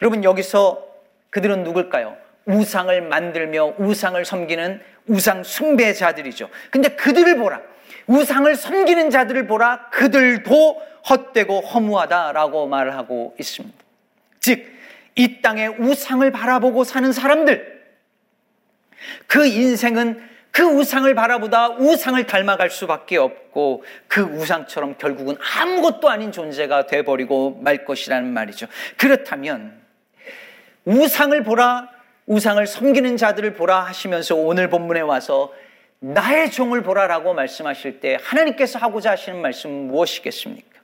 여러분 0.00 0.24
여기서 0.24 0.87
그들은 1.30 1.64
누굴까요? 1.64 2.16
우상을 2.46 3.02
만들며 3.02 3.74
우상을 3.78 4.24
섬기는 4.24 4.80
우상 5.06 5.42
숭배자들이죠. 5.44 6.48
근데 6.70 6.88
그들을 6.90 7.36
보라. 7.36 7.60
우상을 8.06 8.54
섬기는 8.54 9.10
자들을 9.10 9.46
보라. 9.46 9.90
그들도 9.90 10.82
헛되고 11.08 11.60
허무하다라고 11.60 12.66
말하고 12.66 13.34
있습니다. 13.38 13.76
즉, 14.40 14.66
이 15.14 15.42
땅에 15.42 15.66
우상을 15.66 16.30
바라보고 16.30 16.84
사는 16.84 17.12
사람들, 17.12 17.78
그 19.26 19.46
인생은 19.46 20.26
그 20.50 20.62
우상을 20.62 21.12
바라보다 21.14 21.68
우상을 21.70 22.24
닮아갈 22.26 22.70
수밖에 22.70 23.16
없고 23.16 23.84
그 24.08 24.22
우상처럼 24.22 24.96
결국은 24.98 25.36
아무것도 25.56 26.08
아닌 26.08 26.32
존재가 26.32 26.86
돼버리고 26.86 27.60
말 27.62 27.84
것이라는 27.84 28.32
말이죠. 28.32 28.66
그렇다면 28.96 29.80
우상을 30.88 31.42
보라, 31.42 31.90
우상을 32.24 32.66
섬기는 32.66 33.18
자들을 33.18 33.52
보라 33.52 33.84
하시면서 33.84 34.34
오늘 34.36 34.70
본문에 34.70 35.02
와서 35.02 35.52
나의 35.98 36.50
종을 36.50 36.82
보라라고 36.82 37.34
말씀하실 37.34 38.00
때 38.00 38.16
하나님께서 38.22 38.78
하고자 38.78 39.10
하시는 39.10 39.38
말씀은 39.38 39.88
무엇이겠습니까? 39.88 40.80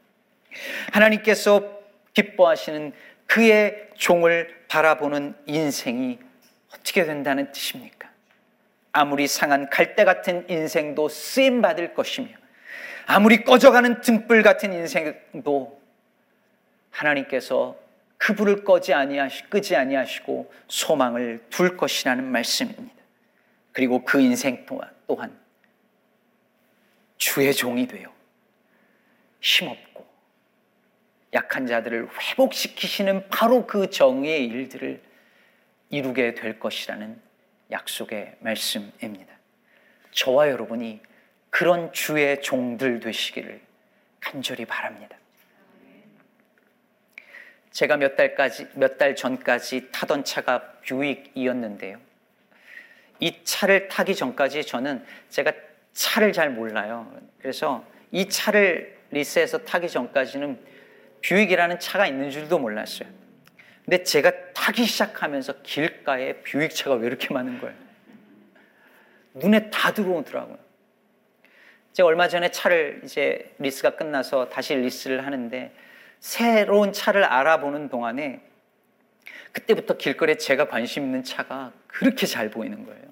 하나님께서 0.93 1.81
기뻐하시는 2.13 2.93
그의 3.27 3.89
종을 3.97 4.65
바라보는 4.69 5.37
인생이 5.47 6.19
어떻게 6.75 7.07
된다는 7.07 7.51
뜻입니까? 7.51 8.11
아무리 8.93 9.27
상한 9.27 9.71
갈대 9.71 10.05
같은 10.05 10.45
인생도 10.51 11.09
쓰임 11.09 11.63
받을 11.63 11.95
것이며 11.95 12.29
아무리 13.07 13.43
꺼져가는 13.43 14.03
등불 14.03 14.43
같은 14.43 14.75
인생도 14.75 15.81
하나님께서 16.91 17.84
그 18.25 18.35
불을 18.35 18.65
꺼지 18.65 18.95
아니하시 18.95 19.51
끄지 19.51 19.77
아니하시고 19.77 20.51
소망을 20.67 21.45
둘 21.51 21.77
것이라는 21.77 22.25
말씀입니다. 22.25 22.95
그리고 23.71 24.03
그 24.03 24.19
인생 24.19 24.65
또한 24.65 24.91
또한 25.07 25.39
주의 27.19 27.53
종이 27.53 27.87
되어 27.87 28.11
힘없고 29.43 30.07
약한 31.35 31.67
자들을 31.67 32.09
회복시키시는 32.19 33.29
바로 33.29 33.67
그 33.67 33.91
정의의 33.91 34.47
일들을 34.47 35.03
이루게 35.91 36.33
될 36.33 36.59
것이라는 36.59 37.21
약속의 37.73 38.37
말씀입니다. 38.41 39.35
저와 40.13 40.49
여러분이 40.49 41.03
그런 41.51 41.93
주의 41.93 42.41
종들 42.41 43.01
되시기를 43.01 43.61
간절히 44.21 44.65
바랍니다. 44.65 45.15
제가 47.75 47.97
몇 47.97 48.15
달까지, 48.15 48.69
몇 48.75 48.99
달 48.99 49.17
전까지 49.17 49.89
타던 49.91 50.23
차가 50.23 50.63
뷰익이었는데요. 50.87 51.99
이 53.19 53.43
차를 53.43 53.89
타기 53.89 54.15
전까지 54.15 54.65
저는 54.65 55.05
제가 55.29 55.53
차를 55.93 56.33
잘 56.33 56.51
몰라요. 56.51 57.13
그래서 57.41 57.85
이 58.13 58.29
차를 58.29 58.97
리스해서 59.11 59.59
타기 59.59 59.89
전까지는 59.89 60.59
뷰익이라는 61.25 61.81
차가 61.81 62.07
있는 62.07 62.31
줄도 62.31 62.61
몰랐어요. 62.61 63.09
근데 63.85 64.05
제가 64.05 64.53
타기 64.53 64.85
시작하면서 64.85 65.63
길가에 65.63 66.35
뷰익 66.45 66.75
차가 66.75 66.95
왜 66.95 67.09
이렇게 67.09 67.35
많은 67.35 67.61
거예요? 67.61 67.77
눈에 69.35 69.69
다 69.71 69.93
들어오더라고요. 69.93 70.59
제가 71.93 72.07
얼마 72.07 72.29
전에 72.29 72.53
차를 72.53 73.01
이제 73.05 73.53
리스가 73.59 73.97
끝나서 73.97 74.49
다시 74.49 74.77
리스를 74.77 75.27
하는데 75.27 75.73
새로운 76.25 76.95
차를 76.95 77.23
알아보는 77.23 77.91
동안에 77.91 78.41
그때부터 79.53 79.99
길거리에 79.99 80.39
제가 80.39 80.69
관심 80.69 81.03
있는 81.05 81.23
차가 81.23 81.71
그렇게 81.87 82.25
잘 82.25 82.49
보이는 82.49 82.87
거예요. 82.87 83.03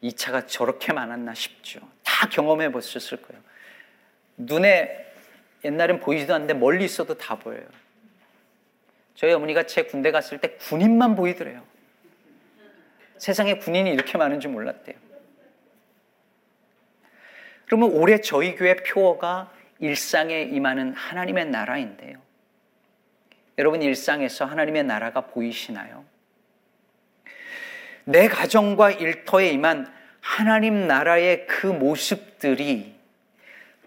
이 0.00 0.12
차가 0.12 0.44
저렇게 0.44 0.92
많았나 0.92 1.32
싶죠. 1.32 1.78
다 2.02 2.28
경험해 2.28 2.72
보셨을 2.72 3.22
거예요. 3.22 3.40
눈에 4.36 5.14
옛날엔 5.64 6.00
보이지도 6.00 6.34
않는데 6.34 6.54
멀리 6.54 6.84
있어도 6.84 7.14
다 7.16 7.36
보여요. 7.36 7.64
저희 9.14 9.32
어머니가 9.32 9.66
제 9.66 9.84
군대 9.84 10.10
갔을 10.10 10.38
때 10.38 10.56
군인만 10.56 11.14
보이더래요. 11.14 11.62
세상에 13.16 13.58
군인이 13.58 13.88
이렇게 13.88 14.18
많은 14.18 14.40
줄 14.40 14.50
몰랐대요. 14.50 14.96
그러면 17.66 17.92
올해 17.92 18.20
저희 18.20 18.56
교회 18.56 18.74
표어가 18.74 19.52
일상에 19.82 20.42
임하는 20.42 20.94
하나님의 20.94 21.46
나라인데요. 21.46 22.16
여러분 23.58 23.82
일상에서 23.82 24.44
하나님의 24.44 24.84
나라가 24.84 25.22
보이시나요? 25.22 26.04
내 28.04 28.28
가정과 28.28 28.92
일터에 28.92 29.50
임한 29.50 29.92
하나님 30.20 30.86
나라의 30.86 31.48
그 31.48 31.66
모습들이 31.66 32.94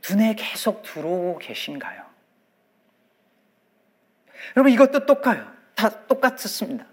눈에 0.07 0.35
계속 0.37 0.83
들어오고 0.83 1.39
계신가요? 1.39 2.03
여러분 4.57 4.73
이것도 4.73 5.05
똑같아요. 5.05 5.49
다 5.75 6.05
똑같습니다. 6.07 6.85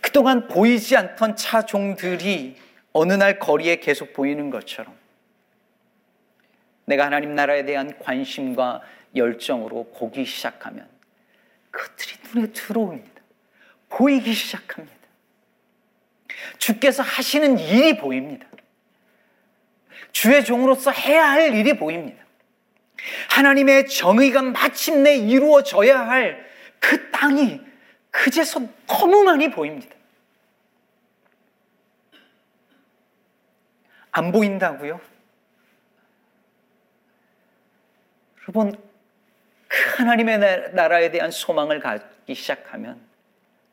그동안 0.00 0.46
보이지 0.46 0.96
않던 0.96 1.34
차종들이 1.34 2.56
어느 2.92 3.12
날 3.14 3.40
거리에 3.40 3.76
계속 3.80 4.12
보이는 4.12 4.48
것처럼 4.50 4.97
내가 6.88 7.06
하나님 7.06 7.34
나라에 7.34 7.64
대한 7.64 7.98
관심과 7.98 8.82
열정으로 9.14 9.92
보기 9.96 10.24
시작하면 10.24 10.88
그들이 11.70 12.16
눈에 12.34 12.52
들어옵니다. 12.52 13.22
보이기 13.88 14.32
시작합니다. 14.32 14.96
주께서 16.58 17.02
하시는 17.02 17.58
일이 17.58 17.96
보입니다. 17.96 18.46
주의 20.12 20.44
종으로서 20.44 20.90
해야 20.90 21.30
할 21.30 21.54
일이 21.54 21.76
보입니다. 21.76 22.24
하나님의 23.30 23.86
정의가 23.86 24.42
마침내 24.42 25.16
이루어져야 25.16 26.06
할 26.08 26.48
그 26.80 27.10
땅이 27.10 27.60
그제서 28.10 28.60
너무 28.86 29.22
많이 29.24 29.50
보입니다. 29.50 29.94
안 34.10 34.32
보인다고요? 34.32 35.00
여러분, 38.48 38.72
그 39.68 39.76
하나님의 39.98 40.72
나라에 40.72 41.10
대한 41.10 41.30
소망을 41.30 41.80
갖기 41.80 42.34
시작하면 42.34 42.98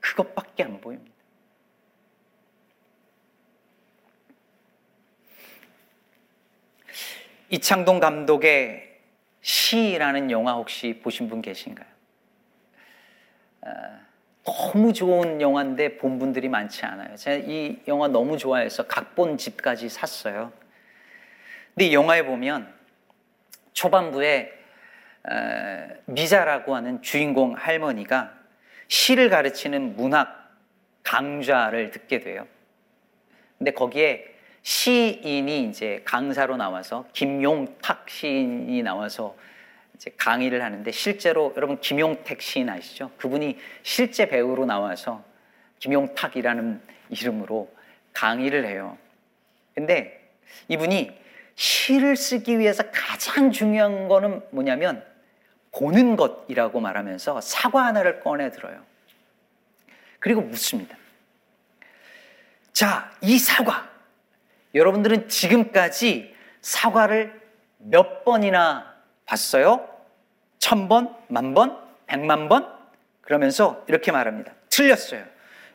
그것밖에 0.01 0.63
안 0.63 0.81
보입니다. 0.81 1.15
이창동 7.49 8.01
감독의 8.01 8.99
시라는 9.41 10.29
영화 10.29 10.55
혹시 10.55 10.99
보신 11.01 11.29
분 11.29 11.41
계신가요? 11.41 11.87
아, 13.61 13.99
너무 14.43 14.91
좋은 14.91 15.39
영화인데 15.39 15.97
본 15.97 16.19
분들이 16.19 16.49
많지 16.49 16.85
않아요. 16.85 17.15
제가 17.15 17.45
이 17.47 17.79
영화 17.87 18.09
너무 18.09 18.37
좋아해서 18.37 18.87
각본 18.87 19.37
집까지 19.37 19.87
샀어요. 19.87 20.51
근데 21.73 21.85
이 21.85 21.93
영화에 21.93 22.25
보면 22.25 22.73
초반부에 23.71 24.64
미자라고 26.05 26.75
하는 26.75 27.01
주인공 27.01 27.53
할머니가 27.55 28.33
시를 28.87 29.29
가르치는 29.29 29.95
문학 29.95 30.53
강좌를 31.03 31.91
듣게 31.91 32.19
돼요. 32.19 32.47
근데 33.57 33.71
거기에 33.71 34.25
시인이 34.61 35.69
이제 35.69 36.01
강사로 36.05 36.57
나와서 36.57 37.07
김용탁 37.13 38.09
시인이 38.09 38.81
나와서 38.83 39.35
이제 39.95 40.11
강의를 40.17 40.61
하는데 40.63 40.91
실제로 40.91 41.53
여러분 41.55 41.79
김용택 41.79 42.41
시인 42.41 42.69
아시죠? 42.69 43.11
그분이 43.17 43.57
실제 43.83 44.27
배우로 44.27 44.65
나와서 44.65 45.23
김용탁이라는 45.79 46.81
이름으로 47.09 47.71
강의를 48.13 48.65
해요. 48.65 48.97
근데 49.73 50.29
이분이 50.67 51.11
시를 51.55 52.15
쓰기 52.15 52.59
위해서 52.59 52.83
가장 52.91 53.51
중요한 53.51 54.07
거는 54.07 54.41
뭐냐면 54.51 55.05
보는 55.75 56.15
것이라고 56.15 56.79
말하면서 56.79 57.41
사과 57.41 57.85
하나를 57.85 58.21
꺼내 58.21 58.49
들어요. 58.51 58.81
그리고 60.19 60.41
묻습니다. 60.41 60.97
자, 62.71 63.11
이 63.21 63.37
사과. 63.37 63.89
여러분들은 64.73 65.27
지금까지 65.27 66.35
사과를 66.61 67.41
몇 67.77 68.23
번이나 68.23 68.95
봤어요? 69.25 69.87
천 70.59 70.87
번, 70.87 71.15
만 71.27 71.53
번, 71.53 71.77
백만 72.07 72.49
번? 72.49 72.73
그러면서 73.21 73.83
이렇게 73.87 74.11
말합니다. 74.11 74.53
틀렸어요. 74.69 75.23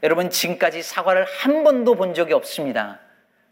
여러분, 0.03 0.31
지금까지 0.31 0.83
사과를 0.83 1.25
한 1.25 1.63
번도 1.63 1.95
본 1.95 2.15
적이 2.15 2.33
없습니다. 2.35 3.01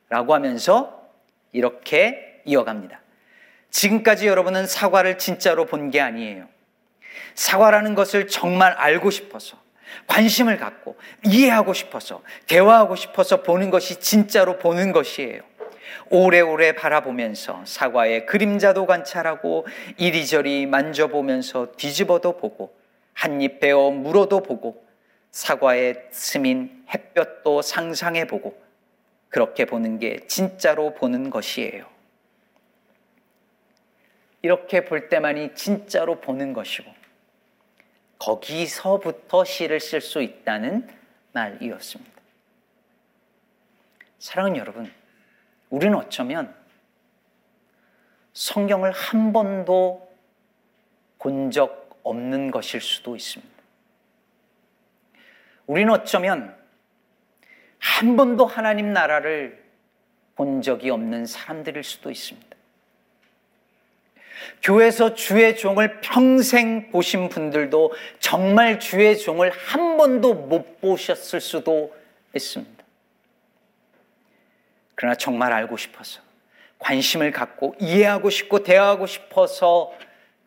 라고 0.09 0.35
하면서 0.35 1.09
이렇게 1.53 2.43
이어갑니다. 2.45 3.01
지금까지 3.71 4.27
여러분은 4.27 4.67
사과를 4.67 5.19
진짜로 5.19 5.67
본 5.67 5.91
게 5.91 6.01
아니에요. 6.01 6.47
사과라는 7.35 7.95
것을 7.95 8.27
정말 8.27 8.73
알고 8.73 9.11
싶어서, 9.11 9.57
관심을 10.07 10.57
갖고, 10.59 10.97
이해하고 11.25 11.73
싶어서, 11.73 12.23
대화하고 12.47 12.97
싶어서 12.97 13.43
보는 13.43 13.71
것이 13.71 14.01
진짜로 14.01 14.59
보는 14.59 14.93
것이에요. 14.93 15.43
오래오래 16.11 16.73
바라보면서 16.73 17.63
사과의 17.65 18.27
그림자도 18.27 18.87
관찰하고 18.87 19.67
이리저리 19.97 20.67
만져보면서 20.67 21.73
뒤집어도 21.77 22.39
보고 22.39 22.75
한 23.15 23.41
입 23.41 23.61
베어 23.61 23.91
물어도 23.91 24.43
보고 24.43 24.85
사과의 25.33 26.07
스민 26.11 26.85
햇볕도 26.93 27.63
상상해 27.63 28.27
보고 28.27 28.59
그렇게 29.29 29.65
보는 29.65 29.99
게 29.99 30.19
진짜로 30.29 30.95
보는 30.95 31.31
것이에요. 31.31 31.85
이렇게 34.49 34.87
볼 34.87 35.11
때만이 35.11 35.55
진짜로 35.55 36.23
보는 36.23 36.55
것이고 36.55 36.91
거기서부터 38.19 39.45
시를 39.45 39.79
쓸 39.79 40.01
수 40.01 40.23
있다는 40.23 40.89
말이었습니다. 41.33 42.11
사랑하는 44.19 44.57
여러분, 44.57 44.91
우리는 45.69 45.95
어쩌면 45.95 46.55
성경을 48.33 48.91
한 48.91 49.35
번도 49.35 50.11
본 51.19 51.51
적 51.51 52.01
없는 52.03 52.51
것일 52.51 52.81
수도 52.81 53.17
있습니다. 53.17 53.53
우리는 55.67 55.93
어쩌면 55.93 56.57
한 57.79 58.17
번도 58.17 58.47
하나님 58.47 58.95
나라를 58.95 59.63
본 60.37 60.63
적이 60.63 60.89
없는 60.89 61.27
사람들일 61.27 61.85
수도 61.85 62.11
있습니다. 62.11 62.48
교회에서 64.63 65.15
주의 65.15 65.57
종을 65.57 66.01
평생 66.01 66.91
보신 66.91 67.29
분들도 67.29 67.93
정말 68.21 68.81
주의 68.81 69.17
종을 69.19 69.51
한 69.51 69.97
번도 69.97 70.35
못 70.35 70.81
보셨을 70.81 71.41
수도 71.41 71.95
있습니다. 72.35 72.85
그러나 74.95 75.15
정말 75.15 75.53
알고 75.53 75.77
싶어서 75.77 76.21
관심을 76.79 77.31
갖고 77.31 77.75
이해하고 77.79 78.31
싶고 78.31 78.63
대화하고 78.63 79.07
싶어서 79.07 79.93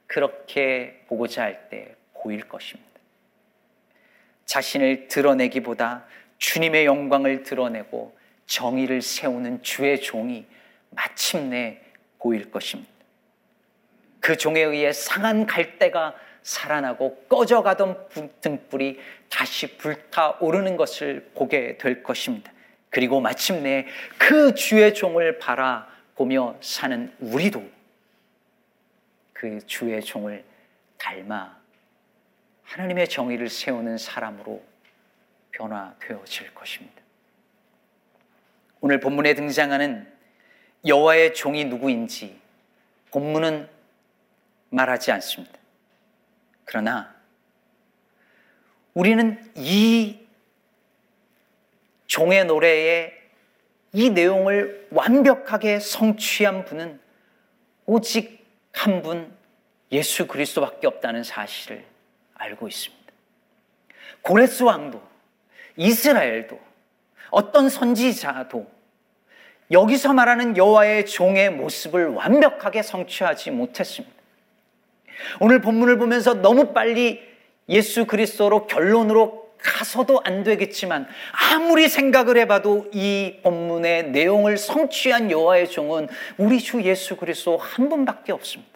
그렇게 0.07 1.03
보고자 1.07 1.43
할 1.43 1.69
때 1.69 1.95
보일 2.21 2.47
것입니다. 2.47 2.91
자신을 4.45 5.07
드러내기보다 5.07 6.05
주님의 6.37 6.85
영광을 6.85 7.43
드러내고 7.43 8.15
정의를 8.45 9.01
세우는 9.01 9.63
주의 9.63 9.99
종이 9.99 10.45
마침내 10.89 11.81
보일 12.19 12.51
것입니다. 12.51 12.91
그 14.21 14.37
종에 14.37 14.61
의해 14.61 14.93
상한 14.93 15.45
갈대가 15.45 16.15
살아나고 16.43 17.25
꺼져가던 17.27 18.07
등불이 18.39 18.99
다시 19.29 19.77
불타오르는 19.77 20.77
것을 20.77 21.31
보게 21.35 21.77
될 21.77 22.01
것입니다. 22.03 22.51
그리고 22.89 23.19
마침내 23.19 23.87
그 24.17 24.53
주의 24.55 24.93
종을 24.93 25.39
바라보며 25.39 26.57
사는 26.61 27.13
우리도 27.19 27.63
그 29.33 29.59
주의 29.65 30.01
종을 30.01 30.43
닮아 30.97 31.57
하나님의 32.63 33.09
정의를 33.09 33.49
세우는 33.49 33.97
사람으로 33.97 34.63
변화되어질 35.51 36.53
것입니다. 36.53 37.01
오늘 38.81 38.99
본문에 38.99 39.33
등장하는 39.33 40.11
여호와의 40.85 41.33
종이 41.33 41.65
누구인지 41.65 42.39
본문은 43.11 43.80
말하지 44.71 45.11
않습니다. 45.11 45.57
그러나 46.65 47.13
우리는 48.93 49.41
이 49.55 50.19
종의 52.07 52.45
노래에 52.45 53.13
이 53.93 54.09
내용을 54.09 54.87
완벽하게 54.91 55.79
성취한 55.79 56.65
분은 56.65 56.99
오직 57.85 58.41
한 58.73 59.01
분 59.01 59.35
예수 59.91 60.27
그리스도밖에 60.27 60.87
없다는 60.87 61.23
사실을 61.23 61.85
알고 62.35 62.67
있습니다. 62.67 63.03
고레스 64.21 64.63
왕도 64.63 65.01
이스라엘도 65.75 66.59
어떤 67.29 67.69
선지자도 67.69 68.69
여기서 69.71 70.13
말하는 70.13 70.57
여호와의 70.57 71.05
종의 71.05 71.49
모습을 71.51 72.07
완벽하게 72.07 72.81
성취하지 72.81 73.51
못했습니다. 73.51 74.20
오늘 75.39 75.61
본문을 75.61 75.97
보면서 75.97 76.35
너무 76.35 76.73
빨리 76.73 77.21
예수 77.69 78.05
그리스도로 78.05 78.67
결론으로 78.67 79.41
가서도 79.57 80.21
안 80.23 80.43
되겠지만 80.43 81.07
아무리 81.53 81.87
생각을 81.87 82.37
해봐도 82.39 82.87
이 82.93 83.35
본문의 83.43 84.09
내용을 84.09 84.57
성취한 84.57 85.29
여호와의 85.29 85.69
종은 85.69 86.07
우리 86.37 86.59
주 86.59 86.81
예수 86.83 87.15
그리스도 87.15 87.57
한 87.57 87.89
분밖에 87.89 88.31
없습니다. 88.31 88.71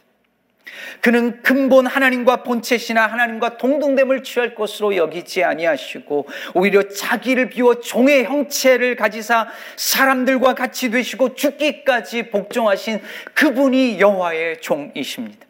그는 1.01 1.41
근본 1.41 1.85
하나님과 1.85 2.43
본체시나 2.43 3.07
하나님과 3.07 3.57
동등됨을 3.57 4.23
취할 4.23 4.55
것으로 4.55 4.95
여기지 4.95 5.43
아니하시고 5.43 6.27
오히려 6.53 6.87
자기를 6.89 7.49
비워 7.49 7.79
종의 7.79 8.25
형체를 8.25 8.95
가지사 8.95 9.47
사람들과 9.75 10.55
같이 10.55 10.89
되시고 10.89 11.35
죽기까지 11.35 12.29
복종하신 12.29 13.01
그분이 13.33 13.99
여호와의 13.99 14.61
종이십니다. 14.61 15.45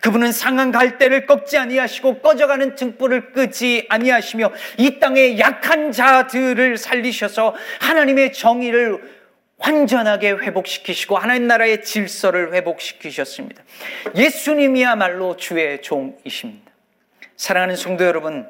그분은 0.00 0.32
상한 0.32 0.70
갈대를 0.72 1.26
꺾지 1.26 1.58
아니하시고 1.58 2.20
꺼져가는 2.20 2.74
등불을 2.74 3.32
끄지 3.32 3.86
아니하시며 3.88 4.52
이 4.78 4.98
땅의 4.98 5.38
약한 5.38 5.92
자들을 5.92 6.76
살리셔서 6.76 7.54
하나님의 7.80 8.32
정의를 8.32 9.22
완전하게 9.58 10.32
회복시키시고 10.32 11.16
하나님 11.16 11.46
나라의 11.46 11.84
질서를 11.84 12.52
회복시키셨습니다. 12.52 13.62
예수님이야말로 14.16 15.36
주의 15.36 15.80
종이십니다. 15.80 16.72
사랑하는 17.36 17.76
성도 17.76 18.04
여러분, 18.04 18.48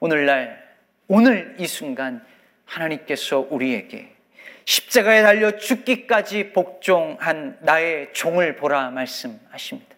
오늘날 0.00 0.62
오늘 1.08 1.56
이 1.58 1.66
순간 1.66 2.24
하나님께서 2.66 3.46
우리에게 3.50 4.12
십자가에 4.66 5.22
달려 5.22 5.56
죽기까지 5.56 6.52
복종한 6.52 7.56
나의 7.62 8.10
종을 8.12 8.56
보라 8.56 8.90
말씀하십니다. 8.90 9.97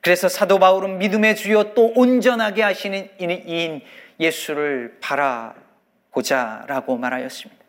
그래서 0.00 0.28
사도 0.28 0.58
바울은 0.58 0.98
믿음의 0.98 1.36
주여 1.36 1.74
또 1.74 1.92
온전하게 1.94 2.62
하시는 2.62 3.10
이인 3.18 3.82
예수를 4.18 4.98
바라보자라고 5.00 6.96
말하였습니다. 6.96 7.64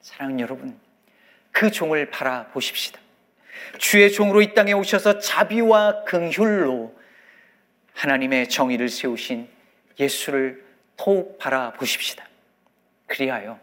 사랑 0.00 0.40
여러분, 0.40 0.78
그 1.50 1.70
종을 1.70 2.10
바라보십시다. 2.10 3.00
주의 3.78 4.10
종으로 4.10 4.42
이 4.42 4.54
땅에 4.54 4.72
오셔서 4.72 5.18
자비와 5.18 6.04
긍휼로 6.04 6.94
하나님의 7.94 8.48
정의를 8.48 8.88
세우신 8.88 9.48
예수를 9.98 10.64
더욱 10.96 11.38
바라보십시다. 11.38 12.26
그리하여 13.06 13.58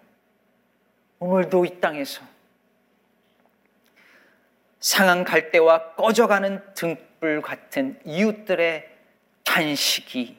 오늘도 1.20 1.66
이 1.66 1.80
땅에서 1.80 2.24
상한 4.80 5.24
갈대와 5.24 5.94
꺼져가는 5.94 6.62
등 6.74 6.98
불 7.22 7.40
같은 7.40 8.00
이웃들의 8.04 8.90
탄식이 9.44 10.38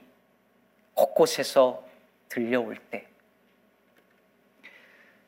곳곳에서 0.94 1.86
들려올 2.28 2.76
때 2.76 3.06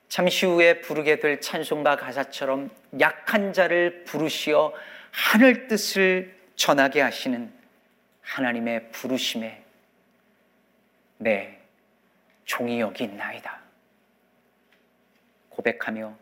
잠시 0.09 0.47
후에 0.47 0.81
부르게 0.81 1.21
될 1.21 1.41
찬송가 1.41 1.97
가사처럼 1.97 2.71
약한 2.99 3.53
자를 3.53 4.03
부르시어 4.03 4.75
하늘 5.13 5.69
뜻을 5.69 6.37
전하게 6.57 7.01
하시는 7.01 7.53
하나님의 8.21 8.91
부르심에 8.91 9.63
내 11.19 11.61
종이 12.45 12.81
여기 12.81 13.05
있나이다. 13.05 13.61
고백하며 15.51 16.17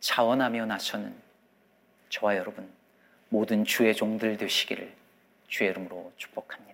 자원하며 0.00 0.66
나서는 0.66 1.14
저와 2.08 2.36
여러분 2.36 2.81
모든 3.32 3.64
주의 3.64 3.94
종들 3.94 4.36
되시기를 4.36 4.92
주의 5.48 5.70
이름으로 5.70 6.12
축복합니다. 6.18 6.71